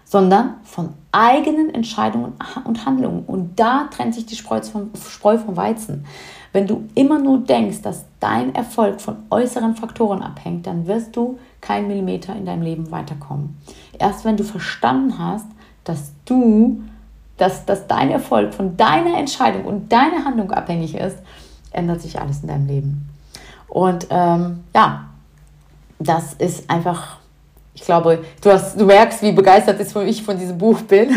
sondern 0.05 0.55
von 0.65 0.95
eigenen 1.13 1.73
Entscheidungen 1.73 2.33
und 2.65 2.85
Handlungen. 2.85 3.25
Und 3.27 3.61
da 3.61 3.89
trennt 3.93 4.15
sich 4.15 4.27
die 4.27 4.35
Spreu 4.35 4.61
vom, 4.61 5.57
Weizen. 5.57 6.05
Wenn 6.53 6.67
du 6.67 6.89
immer 6.97 7.21
nur 7.21 7.39
denkst, 7.39 7.83
dass 7.83 8.07
dein 8.19 8.53
Erfolg 8.57 9.01
von 9.01 9.19
äußeren 9.31 9.77
Faktoren 9.77 10.21
abhängt, 10.21 10.67
dann 10.67 10.89
wirst 10.89 11.15
du 11.15 11.39
kein 11.61 11.87
Millimeter 11.87 12.35
in 12.35 12.45
deinem 12.45 12.63
Leben 12.63 12.91
weiterkommen. 12.91 13.57
Erst 14.01 14.25
wenn 14.25 14.39
du 14.39 14.45
verstanden 14.45 15.19
hast, 15.19 15.47
dass 15.85 16.13
du, 16.25 16.81
dass, 17.37 17.67
dass 17.67 17.87
dein 17.87 18.11
Erfolg 18.11 18.55
von 18.55 18.77
deiner 18.79 19.19
Entscheidung 19.19 19.67
und 19.67 19.93
deiner 19.93 20.25
Handlung 20.25 20.51
abhängig 20.53 20.95
ist, 20.95 21.19
ändert 21.71 22.01
sich 22.01 22.19
alles 22.19 22.41
in 22.41 22.49
deinem 22.49 22.67
Leben. 22.67 23.09
Und 23.69 24.07
ähm, 24.11 24.65
ja, 24.75 25.05
das 25.99 26.33
ist 26.33 26.69
einfach 26.71 27.21
ich 27.81 27.87
glaube, 27.87 28.25
du, 28.43 28.51
hast, 28.51 28.79
du 28.79 28.85
merkst, 28.85 29.23
wie 29.23 29.33
begeistert 29.33 29.81
ich 29.81 30.23
von 30.23 30.39
diesem 30.39 30.59
Buch 30.59 30.83
bin. 30.83 31.09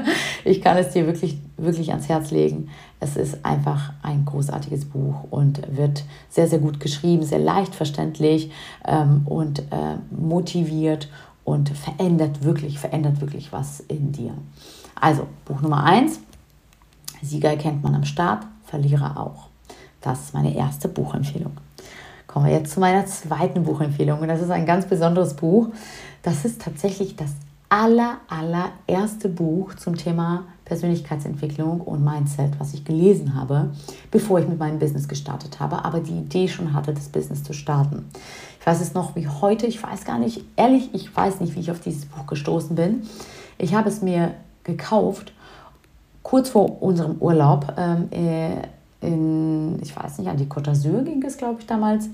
ich 0.44 0.60
kann 0.60 0.76
es 0.76 0.90
dir 0.90 1.06
wirklich, 1.06 1.38
wirklich 1.56 1.90
ans 1.90 2.08
Herz 2.08 2.30
legen. 2.30 2.70
Es 2.98 3.16
ist 3.16 3.44
einfach 3.44 3.92
ein 4.02 4.24
großartiges 4.24 4.86
Buch 4.86 5.24
und 5.30 5.60
wird 5.76 6.02
sehr, 6.28 6.48
sehr 6.48 6.58
gut 6.58 6.80
geschrieben, 6.80 7.22
sehr 7.22 7.38
leicht 7.38 7.74
verständlich 7.74 8.50
ähm, 8.86 9.22
und 9.26 9.60
äh, 9.60 9.98
motiviert 10.10 11.08
und 11.48 11.70
verändert 11.70 12.44
wirklich, 12.44 12.78
verändert 12.78 13.22
wirklich 13.22 13.54
was 13.54 13.80
in 13.80 14.12
dir. 14.12 14.34
Also, 14.94 15.26
Buch 15.46 15.62
Nummer 15.62 15.82
1. 15.82 16.20
Sieger 17.22 17.56
kennt 17.56 17.82
man 17.82 17.94
am 17.94 18.04
Start, 18.04 18.46
Verlierer 18.66 19.18
auch. 19.18 19.46
Das 20.02 20.24
ist 20.24 20.34
meine 20.34 20.54
erste 20.54 20.88
Buchempfehlung. 20.88 21.52
Kommen 22.26 22.44
wir 22.44 22.52
jetzt 22.52 22.74
zu 22.74 22.80
meiner 22.80 23.06
zweiten 23.06 23.62
Buchempfehlung. 23.62 24.20
Und 24.20 24.28
das 24.28 24.42
ist 24.42 24.50
ein 24.50 24.66
ganz 24.66 24.84
besonderes 24.84 25.32
Buch. 25.32 25.68
Das 26.22 26.44
ist 26.44 26.60
tatsächlich 26.60 27.16
das 27.16 27.30
aller, 27.70 28.18
allererste 28.28 29.30
Buch 29.30 29.74
zum 29.74 29.96
Thema 29.96 30.44
Persönlichkeitsentwicklung 30.66 31.80
und 31.80 32.04
Mindset, 32.04 32.60
was 32.60 32.74
ich 32.74 32.84
gelesen 32.84 33.34
habe, 33.34 33.70
bevor 34.10 34.38
ich 34.38 34.46
mit 34.46 34.58
meinem 34.58 34.78
Business 34.78 35.08
gestartet 35.08 35.60
habe, 35.60 35.82
aber 35.82 36.00
die 36.00 36.18
Idee 36.18 36.46
schon 36.46 36.74
hatte, 36.74 36.92
das 36.92 37.08
Business 37.08 37.42
zu 37.42 37.54
starten. 37.54 38.04
Weiß 38.68 38.82
es 38.82 38.92
noch 38.92 39.16
wie 39.16 39.26
heute, 39.26 39.66
ich 39.66 39.82
weiß 39.82 40.04
gar 40.04 40.18
nicht, 40.18 40.44
ehrlich, 40.54 40.90
ich 40.92 41.16
weiß 41.16 41.40
nicht, 41.40 41.54
wie 41.54 41.60
ich 41.60 41.70
auf 41.70 41.80
dieses 41.80 42.04
Buch 42.04 42.26
gestoßen 42.26 42.76
bin. 42.76 43.00
Ich 43.56 43.74
habe 43.74 43.88
es 43.88 44.02
mir 44.02 44.34
gekauft, 44.62 45.32
kurz 46.22 46.50
vor 46.50 46.82
unserem 46.82 47.16
Urlaub. 47.18 47.72
Ähm, 47.78 48.08
äh, 48.10 48.60
in, 49.00 49.80
ich 49.80 49.96
weiß 49.96 50.18
nicht, 50.18 50.28
an 50.28 50.36
die 50.36 50.44
Côte 50.44 50.64
d'Azur 50.64 51.02
ging 51.02 51.24
es, 51.24 51.38
glaube 51.38 51.60
ich, 51.60 51.66
damals. 51.66 52.10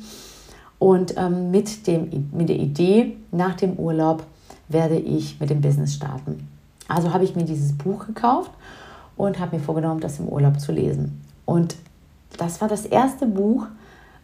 Und 0.79 1.17
ähm, 1.17 1.51
mit, 1.51 1.89
dem, 1.89 2.31
mit 2.31 2.49
der 2.49 2.61
Idee, 2.61 3.17
nach 3.33 3.57
dem 3.57 3.73
Urlaub 3.73 4.23
werde 4.69 4.97
ich 4.97 5.41
mit 5.41 5.51
dem 5.51 5.61
Business 5.61 5.95
starten. 5.95 6.49
Also 6.87 7.13
habe 7.13 7.25
ich 7.25 7.35
mir 7.35 7.47
dieses 7.47 7.77
Buch 7.77 8.07
gekauft 8.07 8.53
und 9.17 9.41
habe 9.41 9.57
mir 9.57 9.63
vorgenommen, 9.63 9.99
das 9.99 10.21
im 10.21 10.29
Urlaub 10.29 10.61
zu 10.61 10.71
lesen. 10.71 11.21
Und 11.47 11.75
das 12.39 12.61
war 12.61 12.69
das 12.69 12.87
erste 12.87 13.27
Buch 13.27 13.67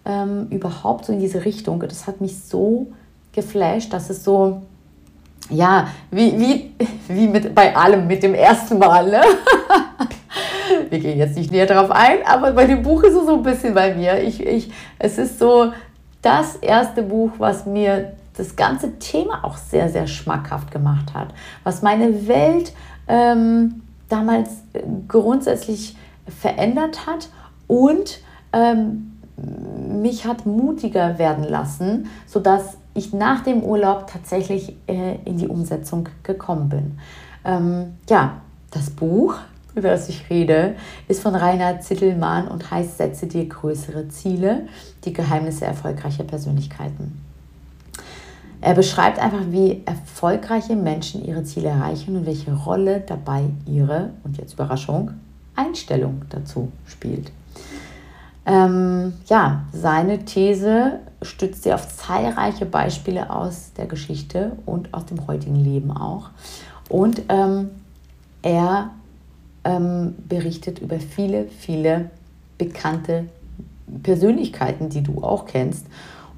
ähm, 0.04 0.48
überhaupt 0.50 1.04
so 1.06 1.12
in 1.12 1.20
diese 1.20 1.44
Richtung. 1.44 1.80
Das 1.80 2.06
hat 2.06 2.20
mich 2.20 2.42
so 2.42 2.88
geflasht, 3.32 3.92
dass 3.92 4.10
es 4.10 4.24
so, 4.24 4.62
ja, 5.48 5.88
wie, 6.10 6.38
wie, 6.38 6.74
wie 7.08 7.28
mit, 7.28 7.54
bei 7.54 7.74
allem 7.74 8.06
mit 8.06 8.22
dem 8.22 8.34
ersten 8.34 8.78
Mal. 8.78 9.10
Ne? 9.10 9.22
Wir 10.90 10.98
gehen 10.98 11.18
jetzt 11.18 11.36
nicht 11.36 11.50
näher 11.50 11.66
darauf 11.66 11.90
ein, 11.90 12.18
aber 12.24 12.52
bei 12.52 12.66
dem 12.66 12.82
Buch 12.82 13.02
ist 13.02 13.14
es 13.14 13.26
so 13.26 13.34
ein 13.34 13.42
bisschen 13.42 13.74
bei 13.74 13.94
mir. 13.94 14.22
Ich, 14.22 14.44
ich, 14.44 14.72
es 14.98 15.18
ist 15.18 15.38
so 15.38 15.72
das 16.22 16.56
erste 16.56 17.02
Buch, 17.02 17.32
was 17.38 17.66
mir 17.66 18.12
das 18.36 18.56
ganze 18.56 18.98
Thema 18.98 19.44
auch 19.44 19.56
sehr, 19.56 19.88
sehr 19.88 20.06
schmackhaft 20.06 20.70
gemacht 20.70 21.14
hat, 21.14 21.28
was 21.64 21.82
meine 21.82 22.26
Welt 22.28 22.72
ähm, 23.08 23.82
damals 24.08 24.50
grundsätzlich 25.08 25.96
verändert 26.26 27.06
hat 27.06 27.28
und 27.66 28.20
ähm, 28.52 29.18
mich 30.00 30.26
hat 30.26 30.46
mutiger 30.46 31.18
werden 31.18 31.44
lassen, 31.44 32.08
sodass 32.26 32.76
ich 32.94 33.12
nach 33.12 33.42
dem 33.42 33.62
Urlaub 33.62 34.06
tatsächlich 34.06 34.76
äh, 34.86 35.16
in 35.24 35.36
die 35.36 35.48
Umsetzung 35.48 36.08
gekommen 36.22 36.68
bin. 36.68 36.98
Ähm, 37.44 37.94
ja, 38.08 38.40
das 38.70 38.90
Buch 38.90 39.36
über 39.74 39.90
das 39.90 40.08
ich 40.08 40.28
rede, 40.30 40.74
ist 41.08 41.22
von 41.22 41.34
Reinhard 41.34 41.82
Zittelmann 41.82 42.48
und 42.48 42.70
heißt 42.70 42.98
Setze 42.98 43.26
dir 43.26 43.46
größere 43.46 44.08
Ziele, 44.08 44.66
die 45.04 45.12
Geheimnisse 45.12 45.64
erfolgreicher 45.64 46.24
Persönlichkeiten. 46.24 47.20
Er 48.60 48.74
beschreibt 48.74 49.18
einfach, 49.18 49.44
wie 49.50 49.82
erfolgreiche 49.86 50.76
Menschen 50.76 51.24
ihre 51.24 51.44
Ziele 51.44 51.70
erreichen 51.70 52.16
und 52.16 52.26
welche 52.26 52.52
Rolle 52.52 53.00
dabei 53.00 53.44
ihre, 53.66 54.10
und 54.22 54.36
jetzt 54.36 54.52
Überraschung, 54.52 55.12
Einstellung 55.56 56.22
dazu 56.28 56.70
spielt. 56.86 57.32
Ähm, 58.46 59.14
ja, 59.26 59.64
seine 59.72 60.24
These 60.24 61.00
stützt 61.22 61.62
sie 61.62 61.72
auf 61.72 61.94
zahlreiche 61.94 62.66
Beispiele 62.66 63.30
aus 63.30 63.72
der 63.76 63.86
Geschichte 63.86 64.52
und 64.66 64.92
aus 64.94 65.06
dem 65.06 65.26
heutigen 65.26 65.56
Leben 65.56 65.90
auch. 65.90 66.30
Und 66.88 67.22
ähm, 67.28 67.70
er 68.42 68.90
ähm, 69.64 70.14
berichtet 70.28 70.78
über 70.78 70.98
viele, 70.98 71.46
viele 71.46 72.10
bekannte 72.56 73.26
Persönlichkeiten, 74.02 74.88
die 74.88 75.02
du 75.02 75.22
auch 75.22 75.46
kennst. 75.46 75.86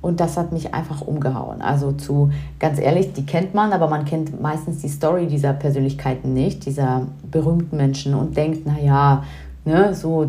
Und 0.01 0.19
das 0.19 0.37
hat 0.37 0.51
mich 0.51 0.75
einfach 0.75 1.01
umgehauen. 1.01 1.63
Also 1.63 1.93
zu, 1.93 2.33
ganz 2.59 2.81
ehrlich, 2.81 3.13
die 3.13 3.25
kennt 3.25 3.55
man, 3.55 3.73
aber 3.73 3.89
man 3.89 4.05
kennt 4.05 4.41
meistens 4.43 4.79
die 4.79 4.89
Story 4.89 5.29
dieser 5.29 5.53
Persönlichkeiten 5.53 6.35
nicht, 6.35 6.67
dieser 6.67 7.07
berühmten 7.31 7.77
Menschen 7.77 8.15
und 8.15 8.37
denkt, 8.37 8.67
naja, 8.67 9.23
ne, 9.65 9.95
so, 9.95 10.29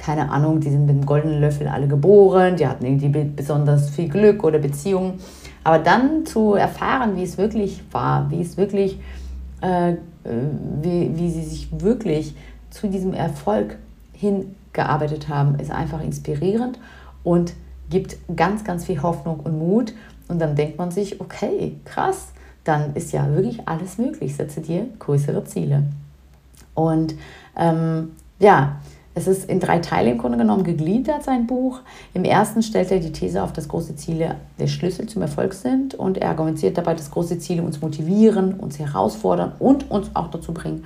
keine 0.00 0.30
Ahnung, 0.30 0.60
die 0.60 0.70
sind 0.70 0.86
mit 0.86 0.96
dem 0.96 1.06
goldenen 1.06 1.40
Löffel 1.40 1.68
alle 1.68 1.86
geboren, 1.86 2.56
die 2.56 2.66
hatten 2.66 2.84
irgendwie 2.84 3.24
besonders 3.24 3.90
viel 3.90 4.08
Glück 4.08 4.42
oder 4.42 4.58
Beziehungen. 4.58 5.20
Aber 5.62 5.78
dann 5.78 6.24
zu 6.24 6.54
erfahren, 6.54 7.16
wie 7.16 7.22
es 7.22 7.36
wirklich 7.36 7.82
war, 7.92 8.30
wie 8.30 8.40
es 8.40 8.56
wirklich 8.56 8.98
äh, 9.60 9.94
wie, 10.24 11.10
wie 11.14 11.30
sie 11.30 11.42
sich 11.42 11.68
wirklich 11.80 12.34
zu 12.70 12.88
diesem 12.88 13.14
Erfolg 13.14 13.78
hingearbeitet 14.12 15.28
haben, 15.28 15.58
ist 15.58 15.70
einfach 15.70 16.02
inspirierend 16.02 16.78
und 17.24 17.54
gibt 17.88 18.16
ganz, 18.36 18.64
ganz 18.64 18.84
viel 18.84 19.02
Hoffnung 19.02 19.40
und 19.40 19.58
Mut. 19.58 19.92
Und 20.28 20.38
dann 20.38 20.54
denkt 20.54 20.78
man 20.78 20.90
sich, 20.90 21.20
okay, 21.20 21.76
krass, 21.84 22.28
dann 22.64 22.94
ist 22.94 23.12
ja 23.12 23.28
wirklich 23.34 23.66
alles 23.66 23.98
möglich. 23.98 24.36
Setze 24.36 24.60
dir 24.60 24.86
größere 24.98 25.44
Ziele. 25.44 25.84
Und 26.74 27.14
ähm, 27.56 28.12
ja, 28.38 28.80
es 29.14 29.26
ist 29.26 29.50
in 29.50 29.58
drei 29.58 29.80
Teile 29.80 30.12
im 30.12 30.18
Grunde 30.18 30.38
genommen 30.38 30.62
gegliedert, 30.62 31.24
sein 31.24 31.46
Buch. 31.46 31.80
Im 32.14 32.24
ersten 32.24 32.62
stellt 32.62 32.90
er 32.90 33.00
die 33.00 33.12
These 33.12 33.42
auf, 33.42 33.52
dass 33.52 33.68
große 33.68 33.96
Ziele 33.96 34.36
der 34.58 34.68
Schlüssel 34.68 35.06
zum 35.08 35.22
Erfolg 35.22 35.52
sind 35.52 35.94
und 35.94 36.18
er 36.18 36.28
argumentiert 36.30 36.78
dabei, 36.78 36.94
dass 36.94 37.10
große 37.10 37.38
Ziele 37.40 37.62
uns 37.62 37.80
motivieren, 37.80 38.54
uns 38.54 38.78
herausfordern 38.78 39.52
und 39.58 39.90
uns 39.90 40.10
auch 40.14 40.30
dazu 40.30 40.54
bringen, 40.54 40.84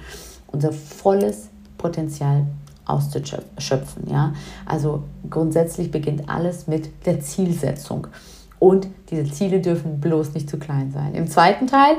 unser 0.50 0.72
volles 0.72 1.48
Potenzial 1.76 2.46
auszuschöpfen. 2.86 4.08
Ja? 4.10 4.32
Also 4.64 5.02
grundsätzlich 5.28 5.90
beginnt 5.90 6.28
alles 6.28 6.66
mit 6.66 6.88
der 7.06 7.20
Zielsetzung. 7.20 8.06
Und 8.64 8.86
diese 9.10 9.30
Ziele 9.30 9.60
dürfen 9.60 10.00
bloß 10.00 10.32
nicht 10.32 10.48
zu 10.48 10.58
klein 10.58 10.90
sein. 10.90 11.14
Im 11.14 11.28
zweiten 11.28 11.66
Teil 11.66 11.96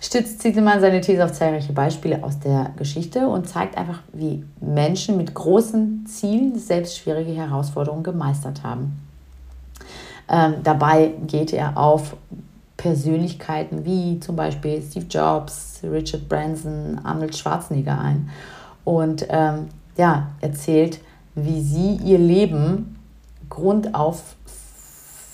stützt 0.00 0.40
Zietelmann 0.40 0.80
seine 0.80 1.02
These 1.02 1.22
auf 1.22 1.32
zahlreiche 1.32 1.74
Beispiele 1.74 2.24
aus 2.24 2.38
der 2.38 2.70
Geschichte 2.78 3.28
und 3.28 3.46
zeigt 3.50 3.76
einfach, 3.76 4.00
wie 4.14 4.42
Menschen 4.58 5.18
mit 5.18 5.34
großen 5.34 6.06
Zielen 6.06 6.58
selbst 6.58 6.96
schwierige 6.96 7.32
Herausforderungen 7.32 8.02
gemeistert 8.02 8.62
haben. 8.62 8.98
Ähm, 10.30 10.54
dabei 10.62 11.12
geht 11.26 11.52
er 11.52 11.76
auf 11.76 12.16
Persönlichkeiten 12.78 13.84
wie 13.84 14.18
zum 14.18 14.36
Beispiel 14.36 14.80
Steve 14.80 15.04
Jobs, 15.10 15.80
Richard 15.82 16.30
Branson, 16.30 16.98
Arnold 17.04 17.36
Schwarzenegger 17.36 18.00
ein 18.00 18.30
und 18.86 19.26
ähm, 19.28 19.66
ja, 19.98 20.28
erzählt, 20.40 20.98
wie 21.34 21.60
sie 21.60 21.96
ihr 21.96 22.18
Leben 22.18 22.96
grundauf 23.50 24.35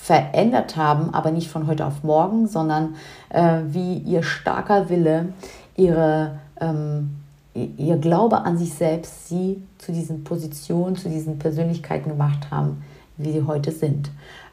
verändert 0.02 0.76
haben, 0.76 1.14
aber 1.14 1.30
nicht 1.30 1.48
von 1.48 1.68
heute 1.68 1.86
auf 1.86 2.02
morgen, 2.02 2.48
sondern 2.48 2.96
äh, 3.28 3.60
wie 3.68 3.98
ihr 3.98 4.24
starker 4.24 4.88
Wille, 4.88 5.28
ihre, 5.76 6.40
ähm, 6.60 7.18
ihr 7.54 7.98
Glaube 7.98 8.38
an 8.38 8.58
sich 8.58 8.74
selbst 8.74 9.28
sie 9.28 9.62
zu 9.78 9.92
diesen 9.92 10.24
Positionen, 10.24 10.96
zu 10.96 11.08
diesen 11.08 11.38
Persönlichkeiten 11.38 12.10
gemacht 12.10 12.50
haben, 12.50 12.82
wie 13.16 13.30
sie 13.30 13.44
heute 13.46 13.70
sind. 13.70 14.10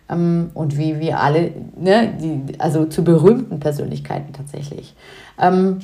Ähm, 0.07 0.51
und 0.53 0.77
wie 0.77 0.99
wir 0.99 1.19
alle, 1.19 1.51
ne, 1.75 2.13
die, 2.21 2.59
also 2.59 2.85
zu 2.85 3.03
berühmten 3.03 3.59
Persönlichkeiten 3.59 4.33
tatsächlich. 4.33 4.93
Ähm, 5.39 5.79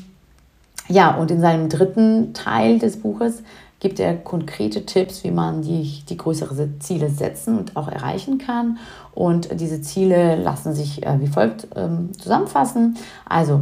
ja, 0.90 1.16
und 1.16 1.32
in 1.32 1.42
seinem 1.42 1.70
dritten 1.70 2.36
Teil 2.36 2.78
des 2.78 3.02
Buches 3.02 3.42
gibt 3.80 4.00
er 4.00 4.16
konkrete 4.16 4.86
Tipps, 4.86 5.24
wie 5.24 5.32
man 5.32 5.62
die, 5.62 6.04
die 6.08 6.18
größere 6.18 6.80
Ziele 6.80 7.10
setzen 7.10 7.58
und 7.58 7.76
auch 7.76 7.88
erreichen 7.88 8.38
kann. 8.38 8.78
Und 9.14 9.60
diese 9.60 9.82
Ziele 9.82 10.36
lassen 10.36 10.74
sich 10.74 11.06
äh, 11.06 11.20
wie 11.20 11.28
folgt 11.28 11.68
ähm, 11.76 12.12
zusammenfassen. 12.18 12.98
Also 13.28 13.62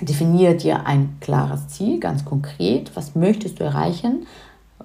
definiere 0.00 0.54
dir 0.54 0.86
ein 0.86 1.16
klares 1.20 1.68
Ziel, 1.68 1.98
ganz 1.98 2.24
konkret. 2.24 2.92
Was 2.94 3.14
möchtest 3.14 3.60
du 3.60 3.64
erreichen? 3.64 4.26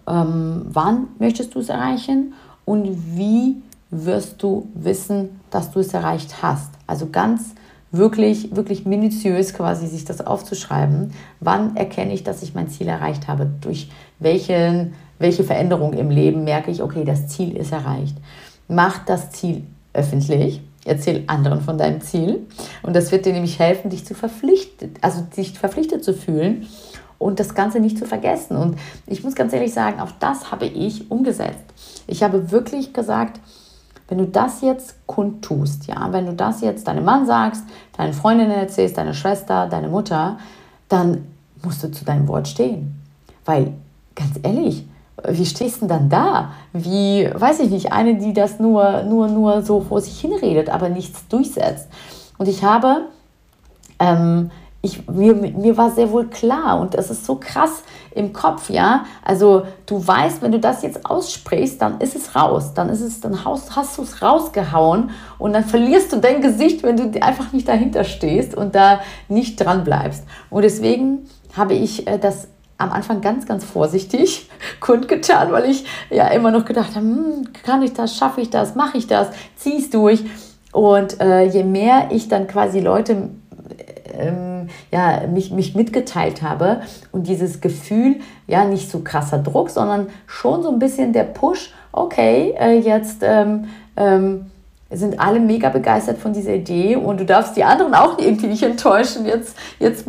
Ähm, 0.08 0.66
wann 0.66 1.08
möchtest 1.20 1.56
du 1.56 1.60
es 1.60 1.70
erreichen? 1.70 2.34
Und 2.66 3.16
wie 3.16 3.62
wirst 3.92 4.42
du 4.42 4.68
wissen, 4.74 5.40
dass 5.52 5.72
du 5.72 5.80
es 5.80 5.94
erreicht 5.94 6.42
hast? 6.42 6.72
Also 6.88 7.10
ganz 7.10 7.54
wirklich, 7.94 8.56
wirklich 8.56 8.86
minutiös 8.86 9.54
quasi 9.54 9.88
sich 9.88 10.04
das 10.04 10.26
aufzuschreiben. 10.26 11.14
Wann 11.40 11.78
erkenne 11.78 12.14
ich, 12.14 12.24
dass 12.24 12.44
ich 12.44 12.56
mein 12.56 12.68
Ziel 12.68 12.88
erreicht 12.88 13.28
habe? 13.28 13.48
Durch 13.62 13.90
welchen, 14.20 14.96
welche 15.20 15.44
Veränderung 15.44 15.94
im 15.94 16.10
Leben 16.10 16.44
merke 16.44 16.72
ich, 16.72 16.82
okay, 16.82 17.06
das 17.06 17.28
Ziel 17.28 17.56
ist 17.56 17.72
erreicht. 17.72 18.18
Mach 18.68 19.06
das 19.06 19.30
Ziel 19.30 19.64
öffentlich. 19.94 20.62
Erzähl 20.86 21.24
anderen 21.28 21.62
von 21.62 21.78
deinem 21.78 22.02
Ziel. 22.02 22.46
Und 22.82 22.94
das 22.94 23.12
wird 23.12 23.26
dir 23.26 23.32
nämlich 23.32 23.60
helfen, 23.60 23.90
dich 23.90 24.06
zu 24.06 24.16
verpflichtet, 24.16 24.98
also 25.00 25.22
dich 25.22 25.58
verpflichtet 25.58 26.04
zu 26.04 26.14
fühlen 26.14 26.68
und 27.20 27.40
das 27.40 27.56
Ganze 27.56 27.80
nicht 27.80 27.98
zu 27.98 28.06
vergessen. 28.06 28.58
Und 28.58 28.78
ich 29.08 29.24
muss 29.24 29.36
ganz 29.36 29.54
ehrlich 29.54 29.74
sagen, 29.74 30.02
auch 30.02 30.12
das 30.20 30.52
habe 30.52 30.66
ich 30.66 31.10
umgesetzt. 31.10 31.64
Ich 32.06 32.22
habe 32.22 32.52
wirklich 32.52 32.92
gesagt, 32.92 33.40
wenn 34.08 34.18
du 34.18 34.28
das 34.28 34.62
jetzt 34.62 34.96
kundtust, 35.08 35.88
ja, 35.88 36.12
wenn 36.12 36.26
du 36.26 36.34
das 36.34 36.62
jetzt 36.62 36.88
deinem 36.88 37.06
Mann 37.06 37.26
sagst, 37.26 37.64
deinen 37.98 38.14
Freundinnen 38.14 38.52
erzählst, 38.52 38.98
deine 38.98 39.14
Schwester, 39.14 39.68
deine 39.68 39.88
Mutter, 39.88 40.38
dann 40.90 41.26
musst 41.64 41.84
du 41.84 41.92
zu 41.92 42.06
deinem 42.06 42.28
Wort 42.28 42.48
stehen. 42.48 43.02
Weil, 43.46 43.74
ganz 44.16 44.40
ehrlich, 44.44 44.86
wie 45.28 45.46
stehst 45.46 45.78
du 45.78 45.88
denn 45.88 45.90
dann 45.90 46.10
da? 46.10 46.52
Wie, 46.74 47.30
weiß 47.34 47.62
ich 47.62 47.70
nicht, 47.70 47.94
eine, 47.94 48.16
die 48.16 48.34
das 48.34 48.60
nur, 48.60 49.04
nur, 49.04 49.28
nur 49.28 49.62
so 49.62 49.82
vor 49.82 50.02
sich 50.02 50.20
hinredet, 50.20 50.70
aber 50.70 50.90
nichts 50.90 51.28
durchsetzt. 51.28 51.88
Und 52.38 52.48
ich 52.48 52.64
habe 52.64 53.08
ähm, 54.00 54.52
ich, 54.82 55.08
mir, 55.08 55.34
mir 55.34 55.78
war 55.78 55.92
sehr 55.92 56.12
wohl 56.12 56.28
klar 56.28 56.80
und 56.80 56.94
das 56.94 57.10
ist 57.10 57.26
so 57.26 57.36
krass 57.36 57.84
im 58.16 58.34
Kopf, 58.34 58.70
ja. 58.70 59.06
Also 59.24 59.64
du 59.86 60.06
weißt, 60.06 60.42
wenn 60.42 60.52
du 60.52 60.60
das 60.60 60.84
jetzt 60.84 61.06
aussprichst, 61.06 61.82
dann 61.82 62.00
ist 62.00 62.16
es 62.16 62.36
raus, 62.36 62.74
dann 62.74 62.90
ist 62.90 63.02
es, 63.02 63.22
dann 63.22 63.44
hast, 63.46 63.76
hast 63.76 63.98
du 63.98 64.04
es 64.04 64.22
rausgehauen 64.22 65.12
und 65.38 65.54
dann 65.54 65.64
verlierst 65.64 66.14
du 66.14 66.18
dein 66.18 66.42
Gesicht, 66.42 66.84
wenn 66.84 66.98
du 66.98 67.22
einfach 67.22 67.52
nicht 67.52 67.68
dahinter 67.68 68.04
stehst 68.04 68.56
und 68.56 68.76
da 68.76 69.02
nicht 69.28 69.58
dran 69.58 69.84
bleibst. 69.84 70.24
Und 70.50 70.64
deswegen 70.64 71.28
habe 71.56 71.74
ich 71.74 72.08
äh, 72.08 72.18
das 72.18 72.48
am 72.78 72.92
Anfang 72.92 73.22
ganz, 73.22 73.46
ganz 73.46 73.64
vorsichtig 73.64 74.50
kundgetan, 74.80 75.52
weil 75.52 75.70
ich 75.70 75.86
ja 76.10 76.28
immer 76.28 76.52
noch 76.52 76.66
gedacht 76.66 76.96
habe, 76.96 77.06
hm, 77.06 77.54
kann 77.64 77.82
ich 77.82 77.94
das, 77.94 78.16
schaffe 78.16 78.42
ich 78.42 78.50
das, 78.50 78.76
mache 78.76 78.98
ich 78.98 79.08
das, 79.08 79.30
ziehe 79.56 79.80
es 79.80 79.90
durch. 79.90 80.24
Und 80.72 81.22
äh, 81.22 81.44
je 81.44 81.64
mehr 81.64 82.08
ich 82.10 82.30
dann 82.30 82.48
quasi 82.48 82.80
Leute 82.80 83.30
ähm, 84.18 84.70
ja, 84.92 85.28
mich, 85.28 85.52
mich 85.52 85.76
mitgeteilt 85.76 86.42
habe 86.42 86.82
und 87.12 87.28
dieses 87.28 87.62
Gefühl, 87.62 88.18
ja, 88.48 88.66
nicht 88.66 88.90
so 88.90 89.00
krasser 89.00 89.40
Druck, 89.40 89.70
sondern 89.70 90.08
schon 90.28 90.64
so 90.64 90.70
ein 90.70 90.80
bisschen 90.80 91.14
der 91.14 91.24
Push, 91.24 91.74
okay, 91.92 92.54
äh, 92.60 92.80
jetzt 92.80 93.22
ähm, 93.22 93.66
ähm, 93.98 94.48
sind 94.92 95.20
alle 95.20 95.40
mega 95.40 95.70
begeistert 95.70 96.18
von 96.18 96.34
dieser 96.34 96.54
Idee 96.54 96.96
und 96.96 97.20
du 97.20 97.26
darfst 97.26 97.58
die 97.58 97.64
anderen 97.64 97.94
auch 97.94 98.18
irgendwie 98.20 98.48
nicht 98.48 98.64
enttäuschen. 98.64 99.26
Jetzt, 99.26 99.58
jetzt 99.80 100.06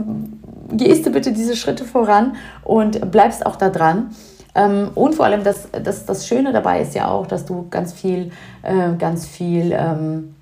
gehst 0.72 1.06
du 1.06 1.10
bitte 1.10 1.32
diese 1.32 1.56
Schritte 1.56 1.84
voran 1.84 2.36
und 2.62 3.10
bleibst 3.10 3.46
auch 3.46 3.56
da 3.56 3.70
dran. 3.70 4.14
Ähm, 4.54 4.90
und 4.94 5.14
vor 5.14 5.24
allem 5.24 5.42
das, 5.42 5.68
das, 5.72 6.06
das 6.06 6.26
Schöne 6.26 6.52
dabei 6.52 6.80
ist 6.80 6.94
ja 6.94 7.08
auch, 7.08 7.26
dass 7.26 7.44
du 7.44 7.66
ganz 7.70 7.92
viel, 7.92 8.30
äh, 8.62 8.94
ganz 8.98 9.26
viel 9.26 9.72
ähm, 9.72 10.34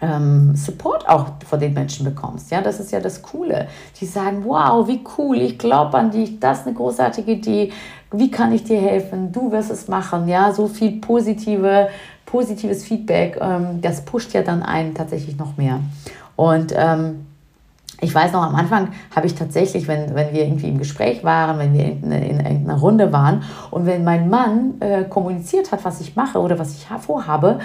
ähm, 0.00 0.54
Support 0.54 1.08
auch 1.08 1.26
von 1.46 1.60
den 1.60 1.74
Menschen 1.74 2.04
bekommst. 2.04 2.50
Ja, 2.50 2.62
das 2.62 2.80
ist 2.80 2.92
ja 2.92 3.00
das 3.00 3.22
Coole. 3.22 3.68
Die 4.00 4.06
sagen, 4.06 4.44
wow, 4.44 4.86
wie 4.88 5.00
cool, 5.18 5.36
ich 5.36 5.58
glaube 5.58 5.98
an 5.98 6.10
dich, 6.10 6.40
das 6.40 6.60
ist 6.60 6.66
eine 6.66 6.76
großartige 6.76 7.32
Idee. 7.32 7.72
Wie 8.12 8.30
kann 8.30 8.52
ich 8.52 8.64
dir 8.64 8.80
helfen? 8.80 9.30
Du 9.32 9.52
wirst 9.52 9.70
es 9.70 9.88
machen. 9.88 10.26
Ja, 10.26 10.52
so 10.52 10.66
viel 10.66 11.00
positive, 11.00 11.88
positives 12.26 12.84
Feedback, 12.84 13.38
ähm, 13.40 13.80
das 13.80 14.04
pusht 14.04 14.32
ja 14.32 14.42
dann 14.42 14.62
einen 14.62 14.94
tatsächlich 14.94 15.36
noch 15.36 15.56
mehr. 15.56 15.80
Und 16.36 16.72
ähm, 16.76 17.26
ich 18.00 18.14
weiß 18.14 18.32
noch, 18.32 18.42
am 18.42 18.54
Anfang 18.54 18.88
habe 19.14 19.26
ich 19.26 19.34
tatsächlich, 19.34 19.86
wenn, 19.86 20.14
wenn 20.14 20.32
wir 20.32 20.44
irgendwie 20.44 20.68
im 20.68 20.78
Gespräch 20.78 21.22
waren, 21.22 21.58
wenn 21.58 21.74
wir 21.74 21.84
in, 21.84 22.10
in, 22.10 22.12
in 22.12 22.40
irgendeiner 22.40 22.78
Runde 22.78 23.12
waren 23.12 23.42
und 23.70 23.84
wenn 23.84 24.04
mein 24.04 24.30
Mann 24.30 24.80
äh, 24.80 25.04
kommuniziert 25.04 25.70
hat, 25.70 25.84
was 25.84 26.00
ich 26.00 26.16
mache 26.16 26.38
oder 26.38 26.58
was 26.58 26.74
ich 26.74 26.86
vorhabe, 26.86 27.58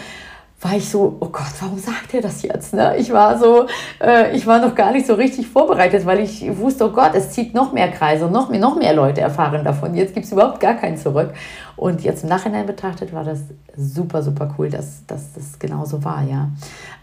war 0.61 0.75
ich 0.75 0.89
so, 0.89 1.17
oh 1.19 1.27
Gott, 1.27 1.53
warum 1.59 1.77
sagt 1.77 2.13
er 2.13 2.21
das 2.21 2.41
jetzt? 2.41 2.73
Ne? 2.73 2.95
Ich 2.97 3.11
war 3.11 3.37
so, 3.37 3.67
äh, 4.01 4.35
ich 4.35 4.47
war 4.47 4.59
noch 4.59 4.73
gar 4.73 4.91
nicht 4.91 5.05
so 5.05 5.13
richtig 5.13 5.47
vorbereitet, 5.47 6.05
weil 6.05 6.19
ich 6.19 6.57
wusste, 6.57 6.85
oh 6.85 6.91
Gott, 6.91 7.11
es 7.13 7.31
zieht 7.31 7.53
noch 7.53 7.73
mehr 7.73 7.91
Kreise 7.91 8.25
und 8.25 8.31
noch 8.31 8.49
mehr, 8.49 8.59
noch 8.59 8.77
mehr 8.77 8.93
Leute 8.93 9.21
erfahren 9.21 9.63
davon. 9.63 9.95
Jetzt 9.95 10.13
gibt 10.13 10.25
es 10.25 10.31
überhaupt 10.31 10.59
gar 10.59 10.75
keinen 10.75 10.97
zurück. 10.97 11.33
Und 11.75 12.03
jetzt 12.03 12.23
im 12.23 12.29
Nachhinein 12.29 12.65
betrachtet 12.65 13.13
war 13.13 13.23
das 13.23 13.41
super, 13.75 14.23
super 14.23 14.55
cool, 14.57 14.69
dass, 14.69 15.05
dass 15.05 15.33
das 15.33 15.59
genauso 15.59 16.03
war, 16.03 16.23
ja. 16.23 16.49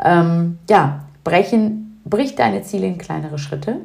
Ähm, 0.02 0.58
ja, 0.68 1.00
brechen, 1.22 2.00
brich 2.04 2.34
deine 2.34 2.62
Ziele 2.62 2.86
in 2.86 2.98
kleinere 2.98 3.38
Schritte. 3.38 3.76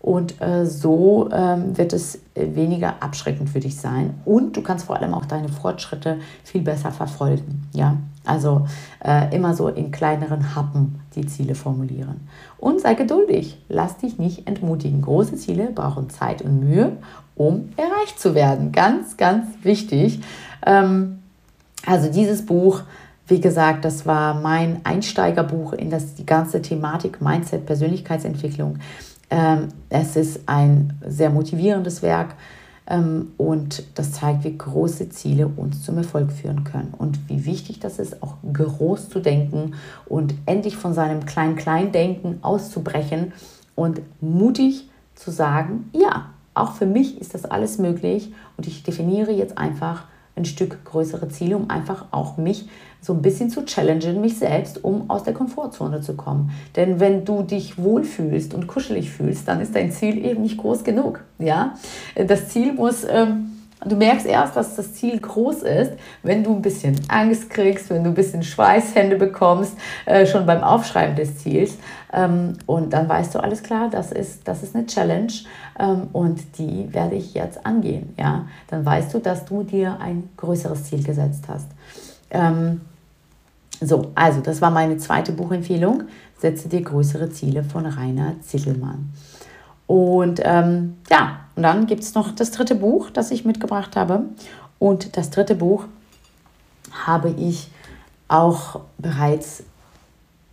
Und 0.00 0.40
äh, 0.40 0.64
so 0.64 1.28
ähm, 1.30 1.76
wird 1.76 1.92
es 1.92 2.20
weniger 2.34 3.02
abschreckend 3.02 3.50
für 3.50 3.60
dich 3.60 3.76
sein. 3.76 4.14
Und 4.24 4.56
du 4.56 4.62
kannst 4.62 4.86
vor 4.86 4.96
allem 4.96 5.12
auch 5.12 5.26
deine 5.26 5.50
Fortschritte 5.50 6.18
viel 6.42 6.62
besser 6.62 6.90
verfolgen. 6.90 7.68
Ja? 7.74 7.98
Also 8.24 8.66
äh, 9.04 9.34
immer 9.34 9.54
so 9.54 9.68
in 9.68 9.90
kleineren 9.90 10.54
Happen 10.54 11.00
die 11.14 11.26
Ziele 11.26 11.54
formulieren. 11.54 12.28
Und 12.56 12.80
sei 12.80 12.94
geduldig. 12.94 13.58
Lass 13.68 13.98
dich 13.98 14.18
nicht 14.18 14.46
entmutigen. 14.46 15.02
Große 15.02 15.36
Ziele 15.36 15.70
brauchen 15.74 16.08
Zeit 16.08 16.40
und 16.40 16.60
Mühe, 16.60 16.92
um 17.36 17.68
erreicht 17.76 18.18
zu 18.18 18.34
werden. 18.34 18.72
Ganz, 18.72 19.18
ganz 19.18 19.48
wichtig. 19.62 20.20
Ähm, 20.64 21.18
also 21.84 22.10
dieses 22.10 22.46
Buch 22.46 22.82
wie 23.30 23.40
gesagt, 23.40 23.84
das 23.84 24.06
war 24.06 24.34
mein 24.34 24.80
Einsteigerbuch 24.82 25.72
in 25.74 25.88
das, 25.88 26.16
die 26.16 26.26
ganze 26.26 26.60
Thematik 26.60 27.20
Mindset, 27.20 27.64
Persönlichkeitsentwicklung. 27.64 28.80
Ähm, 29.30 29.68
es 29.88 30.16
ist 30.16 30.40
ein 30.46 30.98
sehr 31.06 31.30
motivierendes 31.30 32.02
Werk 32.02 32.34
ähm, 32.86 33.32
und 33.38 33.84
das 33.94 34.12
zeigt, 34.12 34.44
wie 34.44 34.58
große 34.58 35.08
Ziele 35.10 35.46
uns 35.46 35.84
zum 35.84 35.96
Erfolg 35.98 36.32
führen 36.32 36.64
können 36.64 36.92
und 36.98 37.28
wie 37.28 37.44
wichtig 37.46 37.78
das 37.78 37.98
ist, 37.98 38.22
auch 38.22 38.34
groß 38.52 39.08
zu 39.08 39.20
denken 39.20 39.74
und 40.06 40.34
endlich 40.46 40.76
von 40.76 40.92
seinem 40.92 41.24
Klein-Klein-Denken 41.24 42.40
auszubrechen 42.42 43.32
und 43.76 44.00
mutig 44.20 44.88
zu 45.14 45.30
sagen, 45.30 45.88
ja, 45.92 46.30
auch 46.54 46.72
für 46.72 46.86
mich 46.86 47.20
ist 47.20 47.34
das 47.34 47.44
alles 47.44 47.78
möglich 47.78 48.32
und 48.56 48.66
ich 48.66 48.82
definiere 48.82 49.30
jetzt 49.30 49.56
einfach 49.56 50.04
ein 50.36 50.44
Stück 50.44 50.84
größere 50.84 51.28
Ziele, 51.28 51.56
um 51.56 51.70
einfach 51.70 52.06
auch 52.10 52.36
mich 52.36 52.68
so 53.00 53.14
ein 53.14 53.22
bisschen 53.22 53.50
zu 53.50 53.64
challengen, 53.64 54.20
mich 54.20 54.38
selbst, 54.38 54.84
um 54.84 55.08
aus 55.08 55.22
der 55.22 55.34
Komfortzone 55.34 56.00
zu 56.00 56.14
kommen. 56.14 56.50
Denn 56.76 57.00
wenn 57.00 57.24
du 57.24 57.42
dich 57.42 57.78
wohlfühlst 57.78 58.54
und 58.54 58.66
kuschelig 58.66 59.10
fühlst, 59.10 59.48
dann 59.48 59.60
ist 59.60 59.74
dein 59.74 59.90
Ziel 59.90 60.24
eben 60.24 60.42
nicht 60.42 60.58
groß 60.58 60.84
genug. 60.84 61.24
Ja? 61.38 61.74
Das 62.14 62.48
Ziel 62.48 62.72
muss... 62.72 63.04
Ähm, 63.08 63.52
Du 63.86 63.96
merkst 63.96 64.26
erst, 64.26 64.56
dass 64.56 64.76
das 64.76 64.92
Ziel 64.92 65.18
groß 65.18 65.62
ist, 65.62 65.92
wenn 66.22 66.44
du 66.44 66.54
ein 66.54 66.60
bisschen 66.60 67.00
Angst 67.08 67.48
kriegst, 67.48 67.88
wenn 67.88 68.04
du 68.04 68.10
ein 68.10 68.14
bisschen 68.14 68.42
Schweißhände 68.42 69.16
bekommst, 69.16 69.74
äh, 70.04 70.26
schon 70.26 70.44
beim 70.44 70.62
Aufschreiben 70.62 71.16
des 71.16 71.38
Ziels. 71.38 71.78
Ähm, 72.12 72.54
und 72.66 72.92
dann 72.92 73.08
weißt 73.08 73.34
du, 73.34 73.38
alles 73.38 73.62
klar, 73.62 73.88
das 73.90 74.12
ist, 74.12 74.46
das 74.46 74.62
ist 74.62 74.76
eine 74.76 74.84
Challenge 74.84 75.32
ähm, 75.78 76.08
und 76.12 76.58
die 76.58 76.92
werde 76.92 77.14
ich 77.14 77.32
jetzt 77.32 77.64
angehen. 77.64 78.14
Ja? 78.18 78.46
Dann 78.68 78.84
weißt 78.84 79.14
du, 79.14 79.18
dass 79.18 79.46
du 79.46 79.62
dir 79.62 79.96
ein 79.98 80.28
größeres 80.36 80.84
Ziel 80.84 81.02
gesetzt 81.02 81.44
hast. 81.48 81.68
Ähm, 82.30 82.82
so, 83.80 84.12
also 84.14 84.40
das 84.40 84.60
war 84.60 84.70
meine 84.70 84.98
zweite 84.98 85.32
Buchempfehlung. 85.32 86.02
Setze 86.38 86.68
dir 86.68 86.82
größere 86.82 87.30
Ziele 87.30 87.64
von 87.64 87.86
Rainer 87.86 88.34
Zittelmann. 88.42 89.10
Und 89.86 90.40
ähm, 90.44 90.98
ja, 91.10 91.40
und 91.60 91.64
dann 91.64 91.86
gibt 91.86 92.02
es 92.02 92.14
noch 92.14 92.34
das 92.34 92.52
dritte 92.52 92.74
Buch, 92.74 93.10
das 93.10 93.30
ich 93.30 93.44
mitgebracht 93.44 93.94
habe. 93.94 94.22
Und 94.78 95.18
das 95.18 95.28
dritte 95.28 95.54
Buch 95.54 95.84
habe 97.04 97.34
ich 97.38 97.68
auch 98.28 98.80
bereits 98.96 99.62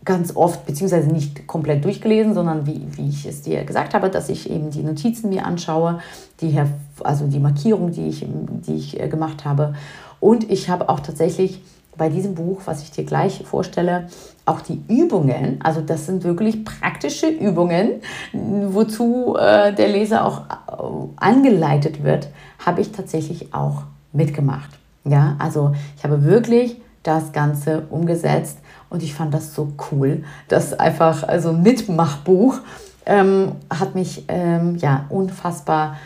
ganz 0.03 0.35
oft, 0.35 0.65
beziehungsweise 0.65 1.07
nicht 1.07 1.47
komplett 1.47 1.85
durchgelesen, 1.85 2.33
sondern 2.33 2.65
wie, 2.65 2.85
wie 2.97 3.07
ich 3.07 3.25
es 3.25 3.41
dir 3.41 3.63
gesagt 3.63 3.93
habe, 3.93 4.09
dass 4.09 4.27
ich 4.27 4.49
eben 4.49 4.69
die 4.69 4.83
Notizen 4.83 5.29
mir 5.29 5.45
anschaue, 5.45 6.01
die, 6.41 6.61
also 7.01 7.25
die 7.27 7.39
Markierung, 7.39 7.91
die 7.93 8.09
ich, 8.09 8.25
die 8.27 8.75
ich 8.75 8.99
äh, 8.99 9.07
gemacht 9.07 9.45
habe. 9.45 9.75
Und 10.19 10.51
ich 10.51 10.69
habe 10.69 10.89
auch 10.89 10.99
tatsächlich 10.99 11.61
bei 11.97 12.10
diesem 12.10 12.36
Buch, 12.36 12.62
was 12.65 12.83
ich 12.83 12.91
dir 12.91 13.03
gleich 13.03 13.43
vorstelle, 13.45 14.07
auch 14.45 14.62
die 14.62 14.81
Übungen, 14.88 15.60
also 15.63 15.81
das 15.81 16.05
sind 16.05 16.23
wirklich 16.23 16.63
praktische 16.63 17.27
Übungen, 17.27 18.01
wozu 18.33 19.36
äh, 19.38 19.73
der 19.73 19.89
Leser 19.89 20.25
auch 20.25 20.41
äh, 20.41 21.07
angeleitet 21.17 22.03
wird, 22.03 22.29
habe 22.65 22.81
ich 22.81 22.91
tatsächlich 22.91 23.53
auch 23.53 23.83
mitgemacht. 24.13 24.69
Ja, 25.03 25.36
also 25.39 25.73
ich 25.97 26.03
habe 26.03 26.23
wirklich 26.23 26.77
das 27.03 27.31
Ganze 27.31 27.83
umgesetzt 27.89 28.60
und 28.89 29.03
ich 29.03 29.13
fand 29.13 29.33
das 29.33 29.53
so 29.53 29.73
cool. 29.91 30.23
Das 30.47 30.77
einfach, 30.77 31.23
also 31.23 31.49
ein 31.49 31.63
Mitmachbuch 31.63 32.60
ähm, 33.05 33.53
hat 33.69 33.95
mich 33.95 34.25
ähm, 34.27 34.75
ja 34.77 35.05
unfassbar 35.10 35.97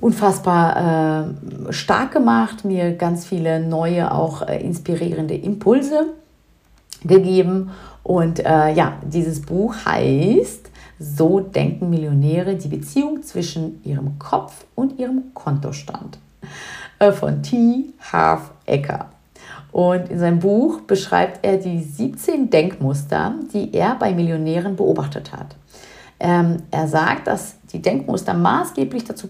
unfassbar 0.00 1.26
äh, 1.68 1.72
stark 1.72 2.12
gemacht, 2.12 2.64
mir 2.64 2.92
ganz 2.92 3.26
viele 3.26 3.60
neue, 3.60 4.12
auch 4.12 4.42
äh, 4.42 4.60
inspirierende 4.60 5.34
Impulse 5.34 6.06
gegeben. 7.04 7.70
Und 8.02 8.44
äh, 8.44 8.72
ja, 8.72 8.94
dieses 9.02 9.42
Buch 9.42 9.74
heißt 9.84 10.70
So 10.98 11.40
denken 11.40 11.90
Millionäre 11.90 12.56
die 12.56 12.68
Beziehung 12.68 13.22
zwischen 13.22 13.82
ihrem 13.84 14.18
Kopf 14.18 14.64
und 14.74 14.98
ihrem 14.98 15.34
Kontostand 15.34 16.18
äh, 16.98 17.12
von 17.12 17.42
T. 17.42 17.86
Half 18.12 18.50
Ecker. 18.66 19.10
Und 19.70 20.08
in 20.08 20.18
seinem 20.18 20.38
Buch 20.38 20.80
beschreibt 20.80 21.44
er 21.44 21.58
die 21.58 21.82
17 21.82 22.50
Denkmuster, 22.50 23.34
die 23.52 23.74
er 23.74 23.96
bei 23.96 24.12
Millionären 24.14 24.76
beobachtet 24.76 25.32
hat. 25.32 25.56
Ähm, 26.18 26.56
er 26.70 26.88
sagt, 26.88 27.26
dass 27.26 27.57
die 27.72 27.82
Denkmuster 27.82 28.34
maßgeblich 28.34 29.04
dazu 29.04 29.28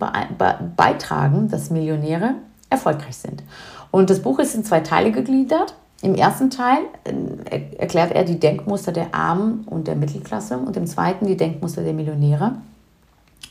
beitragen, 0.76 1.48
dass 1.48 1.70
Millionäre 1.70 2.34
erfolgreich 2.70 3.16
sind. 3.16 3.42
Und 3.90 4.10
das 4.10 4.20
Buch 4.20 4.38
ist 4.38 4.54
in 4.54 4.64
zwei 4.64 4.80
Teile 4.80 5.12
gegliedert. 5.12 5.74
Im 6.02 6.14
ersten 6.14 6.50
Teil 6.50 6.78
äh, 7.04 7.60
erklärt 7.76 8.12
er 8.12 8.24
die 8.24 8.38
Denkmuster 8.38 8.92
der 8.92 9.14
Armen 9.14 9.64
und 9.64 9.88
der 9.88 9.96
Mittelklasse 9.96 10.56
und 10.56 10.76
im 10.76 10.86
zweiten 10.86 11.26
die 11.26 11.36
Denkmuster 11.36 11.82
der 11.82 11.92
Millionäre. 11.92 12.52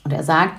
Und 0.05 0.13
er 0.13 0.23
sagt, 0.23 0.53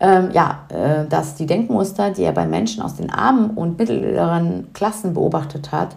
ähm, 0.00 0.30
ja, 0.32 0.64
äh, 0.70 1.06
dass 1.06 1.36
die 1.36 1.46
Denkmuster, 1.46 2.10
die 2.10 2.24
er 2.24 2.32
bei 2.32 2.46
Menschen 2.46 2.82
aus 2.82 2.96
den 2.96 3.10
armen 3.10 3.50
und 3.50 3.78
mittleren 3.78 4.72
Klassen 4.72 5.14
beobachtet 5.14 5.70
hat, 5.70 5.94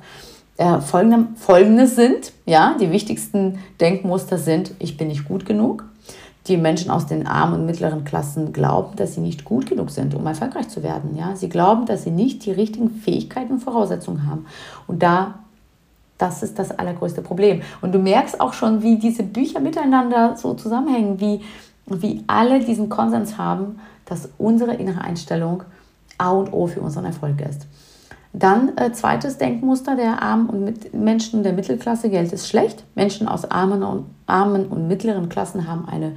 äh, 0.58 0.80
folgende, 0.82 1.28
folgende 1.36 1.88
sind. 1.88 2.34
Ja, 2.46 2.76
die 2.80 2.92
wichtigsten 2.92 3.60
Denkmuster 3.80 4.38
sind, 4.38 4.72
ich 4.80 4.98
bin 4.98 5.08
nicht 5.08 5.26
gut 5.26 5.46
genug. 5.46 5.86
Die 6.48 6.58
Menschen 6.58 6.92
aus 6.92 7.06
den 7.06 7.26
armen 7.26 7.54
und 7.62 7.66
mittleren 7.66 8.04
Klassen 8.04 8.52
glauben, 8.52 8.96
dass 8.98 9.14
sie 9.14 9.22
nicht 9.22 9.46
gut 9.46 9.66
genug 9.66 9.90
sind, 9.92 10.14
um 10.14 10.26
erfolgreich 10.26 10.68
zu 10.68 10.84
werden. 10.84 11.16
Ja? 11.16 11.36
Sie 11.36 11.50
glauben, 11.50 11.86
dass 11.86 12.04
sie 12.04 12.12
nicht 12.12 12.46
die 12.46 12.52
richtigen 12.52 12.90
Fähigkeiten 12.90 13.54
und 13.54 13.60
Voraussetzungen 13.60 14.28
haben. 14.28 14.46
Und 14.86 15.02
da, 15.02 15.36
das 16.18 16.44
ist 16.44 16.60
das 16.60 16.72
allergrößte 16.72 17.22
Problem. 17.22 17.62
Und 17.82 17.94
du 17.94 18.00
merkst 18.00 18.42
auch 18.42 18.54
schon, 18.54 18.82
wie 18.84 18.98
diese 18.98 19.24
Bücher 19.24 19.62
miteinander 19.62 20.36
so 20.36 20.54
zusammenhängen, 20.54 21.22
wie, 21.22 21.42
wie 21.86 22.24
alle 22.28 22.60
diesen 22.60 22.90
Konsens 22.90 23.38
haben, 23.38 23.80
dass 24.06 24.30
unsere 24.38 24.74
innere 24.74 25.02
Einstellung 25.02 25.64
A 26.18 26.32
und 26.32 26.52
O 26.52 26.68
für 26.68 26.82
unseren 26.82 27.06
Erfolg 27.06 27.40
ist. 27.42 27.66
Dann 28.36 28.76
äh, 28.78 28.92
zweites 28.92 29.38
Denkmuster 29.38 29.96
der 29.96 30.24
armen 30.24 30.50
und 30.50 30.66
mit 30.66 30.94
Menschen 30.94 31.44
der 31.44 31.54
Mittelklasse, 31.54 32.10
Geld 32.10 32.34
ist 32.34 32.48
schlecht. 32.48 32.84
Menschen 32.96 33.28
aus 33.28 33.46
armen 33.46 33.84
und, 33.84 34.06
armen 34.26 34.66
und 34.66 34.88
mittleren 34.88 35.30
Klassen 35.30 35.68
haben 35.68 35.88
eine 35.88 36.14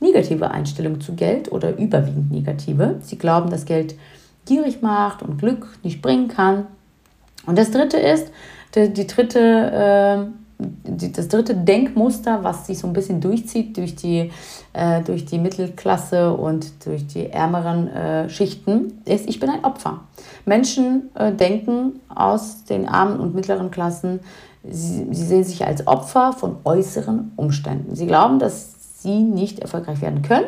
negative 0.00 0.50
Einstellung 0.50 1.00
zu 1.00 1.14
Geld 1.14 1.52
oder 1.52 1.78
überwiegend 1.78 2.32
negative. 2.32 2.96
Sie 3.02 3.18
glauben, 3.18 3.50
dass 3.50 3.66
Geld 3.66 3.94
gierig 4.46 4.82
macht 4.82 5.22
und 5.22 5.38
Glück 5.38 5.78
nicht 5.84 6.02
bringen 6.02 6.26
kann. 6.26 6.66
Und 7.46 7.56
das 7.56 7.70
dritte 7.70 7.98
ist, 7.98 8.32
die, 8.74 8.92
die 8.92 9.06
dritte 9.06 9.38
äh, 9.38 10.39
das 10.84 11.28
dritte 11.28 11.54
Denkmuster, 11.54 12.42
was 12.42 12.66
sich 12.66 12.78
so 12.78 12.86
ein 12.86 12.92
bisschen 12.92 13.20
durchzieht 13.20 13.76
durch 13.76 13.96
die, 13.96 14.30
äh, 14.72 15.02
durch 15.02 15.24
die 15.24 15.38
Mittelklasse 15.38 16.32
und 16.32 16.86
durch 16.86 17.06
die 17.06 17.30
ärmeren 17.30 17.88
äh, 17.88 18.28
Schichten, 18.28 19.00
ist, 19.04 19.28
ich 19.28 19.40
bin 19.40 19.48
ein 19.48 19.64
Opfer. 19.64 20.00
Menschen 20.44 21.10
äh, 21.14 21.32
denken 21.32 22.00
aus 22.14 22.64
den 22.64 22.86
armen 22.88 23.20
und 23.20 23.34
mittleren 23.34 23.70
Klassen, 23.70 24.20
sie, 24.64 25.06
sie 25.10 25.24
sehen 25.24 25.44
sich 25.44 25.66
als 25.66 25.86
Opfer 25.86 26.32
von 26.32 26.56
äußeren 26.64 27.32
Umständen. 27.36 27.94
Sie 27.94 28.06
glauben, 28.06 28.38
dass 28.38 29.02
sie 29.02 29.20
nicht 29.20 29.60
erfolgreich 29.60 30.02
werden 30.02 30.22
können, 30.22 30.46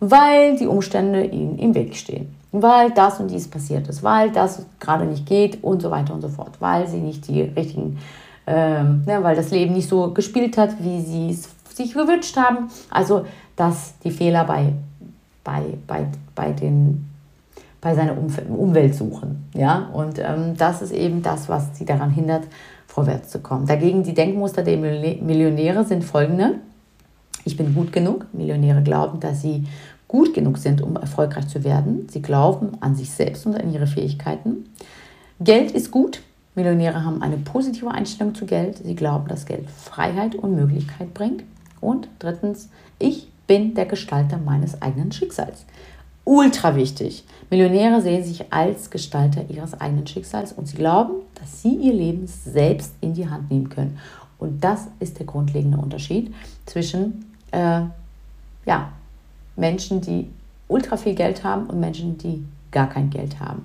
weil 0.00 0.56
die 0.56 0.66
Umstände 0.66 1.24
ihnen 1.24 1.58
im 1.58 1.74
Weg 1.74 1.96
stehen. 1.96 2.34
Weil 2.50 2.90
das 2.90 3.18
und 3.18 3.30
dies 3.30 3.48
passiert 3.48 3.88
ist, 3.88 4.02
weil 4.02 4.30
das 4.30 4.66
gerade 4.78 5.06
nicht 5.06 5.24
geht 5.24 5.62
und 5.64 5.80
so 5.80 5.90
weiter 5.90 6.12
und 6.12 6.20
so 6.20 6.28
fort, 6.28 6.50
weil 6.60 6.86
sie 6.86 6.98
nicht 6.98 7.28
die 7.28 7.42
richtigen 7.42 7.98
ähm, 8.46 9.04
ne, 9.06 9.22
weil 9.22 9.36
das 9.36 9.50
Leben 9.50 9.74
nicht 9.74 9.88
so 9.88 10.12
gespielt 10.12 10.58
hat, 10.58 10.82
wie 10.82 11.00
sie 11.00 11.30
es 11.30 11.48
sich 11.76 11.94
gewünscht 11.94 12.36
haben. 12.36 12.68
Also, 12.90 13.24
dass 13.56 13.94
die 14.04 14.10
Fehler 14.10 14.44
bei, 14.44 14.72
bei, 15.44 15.62
bei, 15.86 16.06
bei, 16.34 16.52
den, 16.52 17.08
bei 17.80 17.94
seiner 17.94 18.16
Umf 18.16 18.40
Umwelt 18.48 18.94
suchen. 18.94 19.48
Ja? 19.54 19.90
Und 19.92 20.18
ähm, 20.18 20.56
das 20.56 20.82
ist 20.82 20.92
eben 20.92 21.22
das, 21.22 21.48
was 21.48 21.76
sie 21.76 21.84
daran 21.84 22.10
hindert, 22.10 22.44
vorwärts 22.86 23.30
zu 23.30 23.40
kommen. 23.40 23.66
Dagegen 23.66 24.02
die 24.02 24.14
Denkmuster 24.14 24.62
der 24.62 24.76
Millionäre 24.76 25.84
sind 25.84 26.04
folgende. 26.04 26.56
Ich 27.44 27.56
bin 27.56 27.74
gut 27.74 27.92
genug. 27.92 28.26
Millionäre 28.32 28.82
glauben, 28.82 29.18
dass 29.18 29.42
sie 29.42 29.66
gut 30.08 30.34
genug 30.34 30.58
sind, 30.58 30.82
um 30.82 30.96
erfolgreich 30.96 31.48
zu 31.48 31.64
werden. 31.64 32.06
Sie 32.10 32.20
glauben 32.20 32.72
an 32.80 32.94
sich 32.94 33.10
selbst 33.10 33.46
und 33.46 33.54
an 33.54 33.72
ihre 33.72 33.86
Fähigkeiten. 33.86 34.66
Geld 35.40 35.70
ist 35.70 35.90
gut. 35.90 36.20
Millionäre 36.54 37.04
haben 37.04 37.22
eine 37.22 37.38
positive 37.38 37.90
Einstellung 37.90 38.34
zu 38.34 38.44
Geld. 38.44 38.78
Sie 38.78 38.94
glauben, 38.94 39.28
dass 39.28 39.46
Geld 39.46 39.70
Freiheit 39.70 40.34
und 40.34 40.54
Möglichkeit 40.54 41.14
bringt. 41.14 41.44
Und 41.80 42.08
drittens, 42.18 42.68
ich 42.98 43.28
bin 43.46 43.74
der 43.74 43.86
Gestalter 43.86 44.38
meines 44.38 44.80
eigenen 44.82 45.12
Schicksals. 45.12 45.64
Ultra 46.24 46.76
wichtig. 46.76 47.24
Millionäre 47.50 48.00
sehen 48.00 48.22
sich 48.22 48.52
als 48.52 48.90
Gestalter 48.90 49.44
ihres 49.48 49.78
eigenen 49.80 50.06
Schicksals 50.06 50.52
und 50.52 50.68
sie 50.68 50.76
glauben, 50.76 51.14
dass 51.34 51.62
sie 51.62 51.74
ihr 51.74 51.92
Leben 51.92 52.26
selbst 52.26 52.94
in 53.00 53.14
die 53.14 53.28
Hand 53.28 53.50
nehmen 53.50 53.68
können. 53.68 53.98
Und 54.38 54.62
das 54.62 54.86
ist 55.00 55.18
der 55.18 55.26
grundlegende 55.26 55.78
Unterschied 55.78 56.32
zwischen 56.66 57.34
äh, 57.50 57.82
ja, 58.66 58.92
Menschen, 59.56 60.00
die 60.00 60.28
ultra 60.68 60.96
viel 60.96 61.14
Geld 61.14 61.44
haben 61.44 61.66
und 61.66 61.80
Menschen, 61.80 62.18
die 62.18 62.44
gar 62.70 62.88
kein 62.88 63.10
Geld 63.10 63.40
haben. 63.40 63.64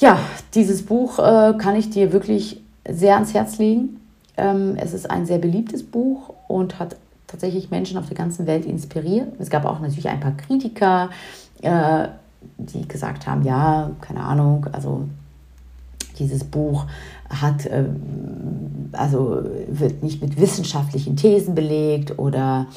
Ja, 0.00 0.18
dieses 0.54 0.82
Buch 0.86 1.18
äh, 1.18 1.52
kann 1.58 1.76
ich 1.76 1.90
dir 1.90 2.12
wirklich 2.12 2.62
sehr 2.88 3.14
ans 3.14 3.34
Herz 3.34 3.58
legen. 3.58 4.00
Ähm, 4.38 4.76
es 4.76 4.94
ist 4.94 5.10
ein 5.10 5.26
sehr 5.26 5.38
beliebtes 5.38 5.82
Buch 5.82 6.32
und 6.48 6.78
hat 6.78 6.96
tatsächlich 7.26 7.70
Menschen 7.70 7.98
auf 7.98 8.06
der 8.06 8.16
ganzen 8.16 8.46
Welt 8.46 8.64
inspiriert. 8.64 9.28
Es 9.38 9.50
gab 9.50 9.66
auch 9.66 9.78
natürlich 9.78 10.08
ein 10.08 10.18
paar 10.18 10.32
Kritiker, 10.38 11.10
äh, 11.60 12.08
die 12.56 12.88
gesagt 12.88 13.26
haben, 13.26 13.44
ja, 13.44 13.90
keine 14.00 14.20
Ahnung, 14.20 14.66
also 14.72 15.04
dieses 16.18 16.44
Buch 16.44 16.86
hat, 17.28 17.66
äh, 17.66 17.84
also 18.92 19.42
wird 19.68 20.02
nicht 20.02 20.22
mit 20.22 20.40
wissenschaftlichen 20.40 21.16
Thesen 21.16 21.54
belegt 21.54 22.18
oder 22.18 22.68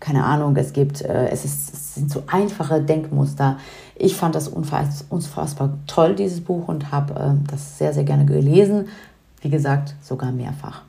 keine 0.00 0.24
Ahnung, 0.24 0.56
es 0.56 0.72
gibt, 0.72 1.02
äh, 1.02 1.28
es, 1.28 1.44
ist, 1.44 1.72
es 1.72 1.94
sind 1.94 2.10
so 2.10 2.24
einfache 2.26 2.82
Denkmuster. 2.82 3.58
Ich 3.96 4.16
fand 4.16 4.34
das 4.34 4.48
unfassbar 4.48 5.78
toll, 5.86 6.14
dieses 6.14 6.42
Buch, 6.42 6.68
und 6.68 6.92
habe 6.92 7.14
äh, 7.14 7.50
das 7.50 7.78
sehr, 7.78 7.92
sehr 7.92 8.04
gerne 8.04 8.26
gelesen. 8.26 8.88
Wie 9.40 9.50
gesagt, 9.50 9.94
sogar 10.02 10.32
mehrfach. 10.32 10.82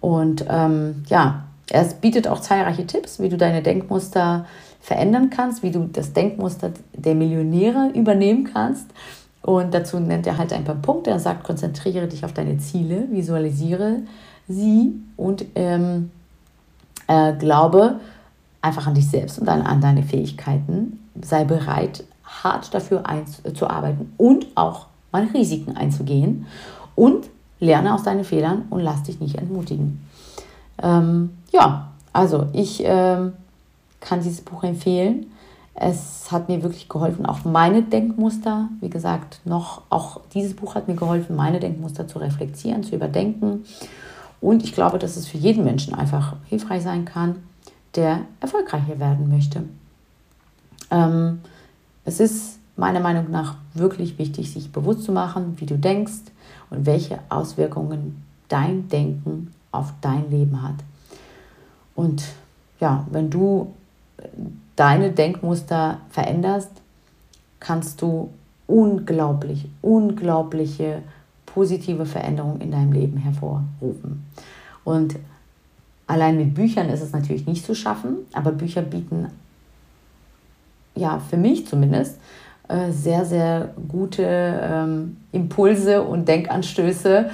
Und 0.00 0.44
ähm, 0.48 1.04
ja, 1.08 1.44
es 1.70 1.94
bietet 1.94 2.28
auch 2.28 2.40
zahlreiche 2.40 2.86
Tipps, 2.86 3.18
wie 3.20 3.28
du 3.28 3.36
deine 3.36 3.62
Denkmuster 3.62 4.46
verändern 4.80 5.30
kannst, 5.30 5.62
wie 5.62 5.70
du 5.70 5.88
das 5.92 6.12
Denkmuster 6.12 6.72
der 6.94 7.14
Millionäre 7.14 7.90
übernehmen 7.94 8.48
kannst. 8.52 8.86
Und 9.42 9.74
dazu 9.74 9.98
nennt 9.98 10.26
er 10.26 10.38
halt 10.38 10.52
ein 10.52 10.64
paar 10.64 10.76
Punkte. 10.76 11.10
Er 11.10 11.18
sagt, 11.18 11.44
konzentriere 11.44 12.06
dich 12.06 12.24
auf 12.24 12.32
deine 12.32 12.58
Ziele, 12.58 13.08
visualisiere 13.10 14.02
sie 14.46 15.00
und 15.16 15.44
ähm, 15.54 16.10
äh, 17.06 17.34
glaube 17.34 18.00
einfach 18.68 18.86
an 18.86 18.94
dich 18.94 19.08
selbst 19.08 19.38
und 19.38 19.48
an, 19.48 19.80
deine 19.80 20.02
Fähigkeiten. 20.02 21.00
Sei 21.20 21.44
bereit, 21.44 22.04
hart 22.24 22.72
dafür 22.72 23.02
zu 23.54 23.68
arbeiten 23.68 24.12
und 24.16 24.46
auch 24.54 24.86
mal 25.10 25.24
Risiken 25.34 25.76
einzugehen 25.76 26.46
und 26.94 27.26
lerne 27.60 27.94
aus 27.94 28.02
deinen 28.02 28.24
Fehlern 28.24 28.66
und 28.70 28.80
lass 28.80 29.02
dich 29.02 29.20
nicht 29.20 29.36
entmutigen. 29.36 30.06
Ähm, 30.82 31.30
ja, 31.50 31.88
also 32.12 32.46
ich 32.52 32.82
ähm, 32.84 33.32
kann 34.00 34.20
dieses 34.20 34.42
Buch 34.42 34.62
empfehlen. 34.62 35.26
Es 35.74 36.30
hat 36.30 36.48
mir 36.48 36.62
wirklich 36.62 36.88
geholfen, 36.88 37.24
auch 37.24 37.44
meine 37.44 37.82
Denkmuster, 37.82 38.68
wie 38.80 38.90
gesagt, 38.90 39.40
noch 39.44 39.82
auch 39.90 40.20
dieses 40.34 40.54
Buch 40.54 40.74
hat 40.74 40.88
mir 40.88 40.96
geholfen, 40.96 41.36
meine 41.36 41.60
Denkmuster 41.60 42.08
zu 42.08 42.18
reflektieren, 42.18 42.82
zu 42.82 42.96
überdenken. 42.96 43.64
Und 44.40 44.62
ich 44.64 44.72
glaube, 44.72 44.98
dass 44.98 45.16
es 45.16 45.26
für 45.26 45.38
jeden 45.38 45.64
Menschen 45.64 45.94
einfach 45.94 46.34
hilfreich 46.48 46.82
sein 46.82 47.04
kann, 47.04 47.36
der 47.94 48.22
erfolgreicher 48.40 48.98
werden 48.98 49.28
möchte. 49.28 49.64
Ähm, 50.90 51.40
es 52.04 52.20
ist 52.20 52.58
meiner 52.76 53.00
Meinung 53.00 53.30
nach 53.30 53.56
wirklich 53.74 54.18
wichtig, 54.18 54.52
sich 54.52 54.70
bewusst 54.72 55.02
zu 55.02 55.12
machen, 55.12 55.54
wie 55.58 55.66
du 55.66 55.76
denkst 55.76 56.30
und 56.70 56.86
welche 56.86 57.18
Auswirkungen 57.28 58.22
dein 58.48 58.88
Denken 58.88 59.52
auf 59.72 59.92
dein 60.00 60.30
Leben 60.30 60.62
hat. 60.62 60.76
Und 61.94 62.24
ja, 62.80 63.06
wenn 63.10 63.30
du 63.30 63.74
deine 64.76 65.10
Denkmuster 65.10 65.98
veränderst, 66.10 66.70
kannst 67.60 68.00
du 68.00 68.30
unglaublich, 68.66 69.68
unglaubliche 69.82 71.02
positive 71.46 72.06
Veränderungen 72.06 72.60
in 72.60 72.70
deinem 72.70 72.92
Leben 72.92 73.16
hervorrufen. 73.16 74.24
Und 74.84 75.16
allein 76.08 76.36
mit 76.36 76.54
Büchern 76.54 76.88
ist 76.88 77.02
es 77.02 77.12
natürlich 77.12 77.46
nicht 77.46 77.64
zu 77.64 77.74
schaffen, 77.74 78.16
aber 78.32 78.50
Bücher 78.50 78.82
bieten 78.82 79.28
ja, 80.96 81.20
für 81.20 81.36
mich 81.36 81.66
zumindest, 81.66 82.18
äh, 82.68 82.90
sehr, 82.90 83.24
sehr 83.24 83.70
gute 83.88 84.24
ähm, 84.24 85.16
Impulse 85.32 86.02
und 86.02 86.28
Denkanstöße 86.28 87.30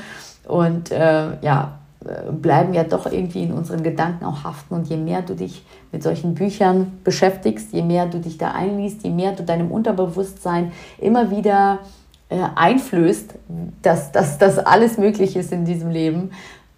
und 0.47 0.91
äh, 0.93 1.41
ja, 1.41 1.79
äh, 2.05 2.31
bleiben 2.31 2.75
ja 2.75 2.85
doch 2.85 3.11
irgendwie 3.11 3.43
in 3.43 3.53
unseren 3.53 3.83
Gedanken 3.83 4.27
auch 4.27 4.45
haften. 4.45 4.75
Und 4.75 4.89
je 4.89 4.97
mehr 4.97 5.23
du 5.23 5.35
dich 5.35 5.65
mit 5.91 6.03
solchen 6.03 6.35
Büchern 6.35 6.99
beschäftigst, 7.03 7.73
je 7.73 7.83
mehr 7.83 8.07
du 8.07 8.21
dich 8.21 8.39
da 8.39 8.53
einliest, 8.53 9.03
je 9.03 9.11
mehr 9.11 9.33
du 9.33 9.43
deinem 9.43 9.73
Unterbewusstsein 9.73 10.73
immer 10.99 11.31
wieder 11.31 11.81
äh, 12.29 12.39
einflößt, 12.55 13.35
dass, 13.83 14.13
dass 14.13 14.39
das 14.39 14.59
alles 14.59 14.99
möglich 14.99 15.35
ist 15.35 15.53
in 15.53 15.65
diesem 15.65 15.91
Leben, 15.91 16.31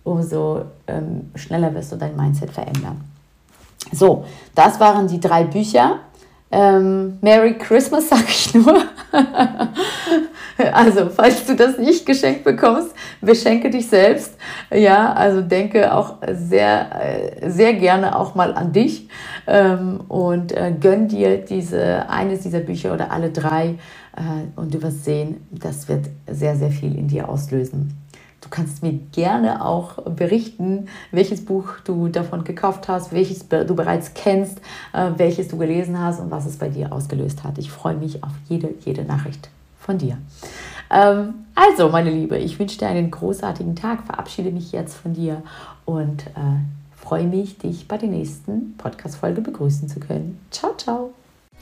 umso 0.06 0.62
ähm, 0.86 1.30
schneller 1.34 1.74
wirst 1.74 1.92
du 1.92 1.96
dein 1.96 2.16
Mindset 2.16 2.50
verändern. 2.50 3.02
So, 3.92 4.24
das 4.54 4.78
waren 4.78 5.08
die 5.08 5.20
drei 5.20 5.44
Bücher. 5.44 6.00
Ähm, 6.52 7.18
Merry 7.22 7.58
Christmas, 7.58 8.08
sag 8.10 8.28
ich 8.28 8.54
nur. 8.54 8.82
also, 10.72 11.10
falls 11.10 11.44
du 11.44 11.56
das 11.56 11.78
nicht 11.78 12.06
geschenkt 12.06 12.44
bekommst, 12.44 12.94
beschenke 13.20 13.68
dich 13.68 13.88
selbst. 13.88 14.34
Ja, 14.72 15.12
also 15.12 15.40
denke 15.40 15.92
auch 15.92 16.18
sehr, 16.32 16.88
äh, 17.02 17.50
sehr 17.50 17.74
gerne 17.74 18.16
auch 18.16 18.36
mal 18.36 18.54
an 18.54 18.72
dich 18.72 19.08
ähm, 19.48 20.00
und 20.06 20.52
äh, 20.52 20.72
gönn 20.80 21.08
dir 21.08 21.38
diese, 21.38 22.08
eines 22.08 22.40
dieser 22.40 22.60
Bücher 22.60 22.94
oder 22.94 23.10
alle 23.10 23.30
drei 23.30 23.74
äh, 24.16 24.20
und 24.54 24.72
du 24.72 24.80
wirst 24.82 25.04
sehen, 25.04 25.48
das 25.50 25.88
wird 25.88 26.06
sehr, 26.30 26.54
sehr 26.54 26.70
viel 26.70 26.96
in 26.96 27.08
dir 27.08 27.28
auslösen. 27.28 28.05
Du 28.46 28.50
kannst 28.50 28.80
mir 28.84 28.92
gerne 29.10 29.64
auch 29.64 30.00
berichten, 30.04 30.86
welches 31.10 31.44
Buch 31.44 31.80
du 31.84 32.06
davon 32.06 32.44
gekauft 32.44 32.86
hast, 32.86 33.12
welches 33.12 33.48
du 33.48 33.74
bereits 33.74 34.14
kennst, 34.14 34.58
äh, 34.92 35.10
welches 35.16 35.48
du 35.48 35.58
gelesen 35.58 35.98
hast 36.00 36.20
und 36.20 36.30
was 36.30 36.46
es 36.46 36.56
bei 36.56 36.68
dir 36.68 36.92
ausgelöst 36.92 37.42
hat. 37.42 37.58
Ich 37.58 37.72
freue 37.72 37.96
mich 37.96 38.22
auf 38.22 38.30
jede, 38.48 38.72
jede 38.84 39.02
Nachricht 39.02 39.50
von 39.80 39.98
dir. 39.98 40.18
Ähm, 40.92 41.34
also, 41.56 41.88
meine 41.88 42.10
Liebe, 42.10 42.38
ich 42.38 42.56
wünsche 42.60 42.78
dir 42.78 42.86
einen 42.86 43.10
großartigen 43.10 43.74
Tag, 43.74 44.06
verabschiede 44.06 44.52
mich 44.52 44.70
jetzt 44.70 44.94
von 44.94 45.12
dir 45.12 45.42
und 45.84 46.28
äh, 46.28 46.60
freue 46.94 47.26
mich, 47.26 47.58
dich 47.58 47.88
bei 47.88 47.98
der 47.98 48.10
nächsten 48.10 48.76
Podcast-Folge 48.78 49.40
begrüßen 49.40 49.88
zu 49.88 49.98
können. 49.98 50.38
Ciao, 50.52 50.72
ciao. 50.76 51.10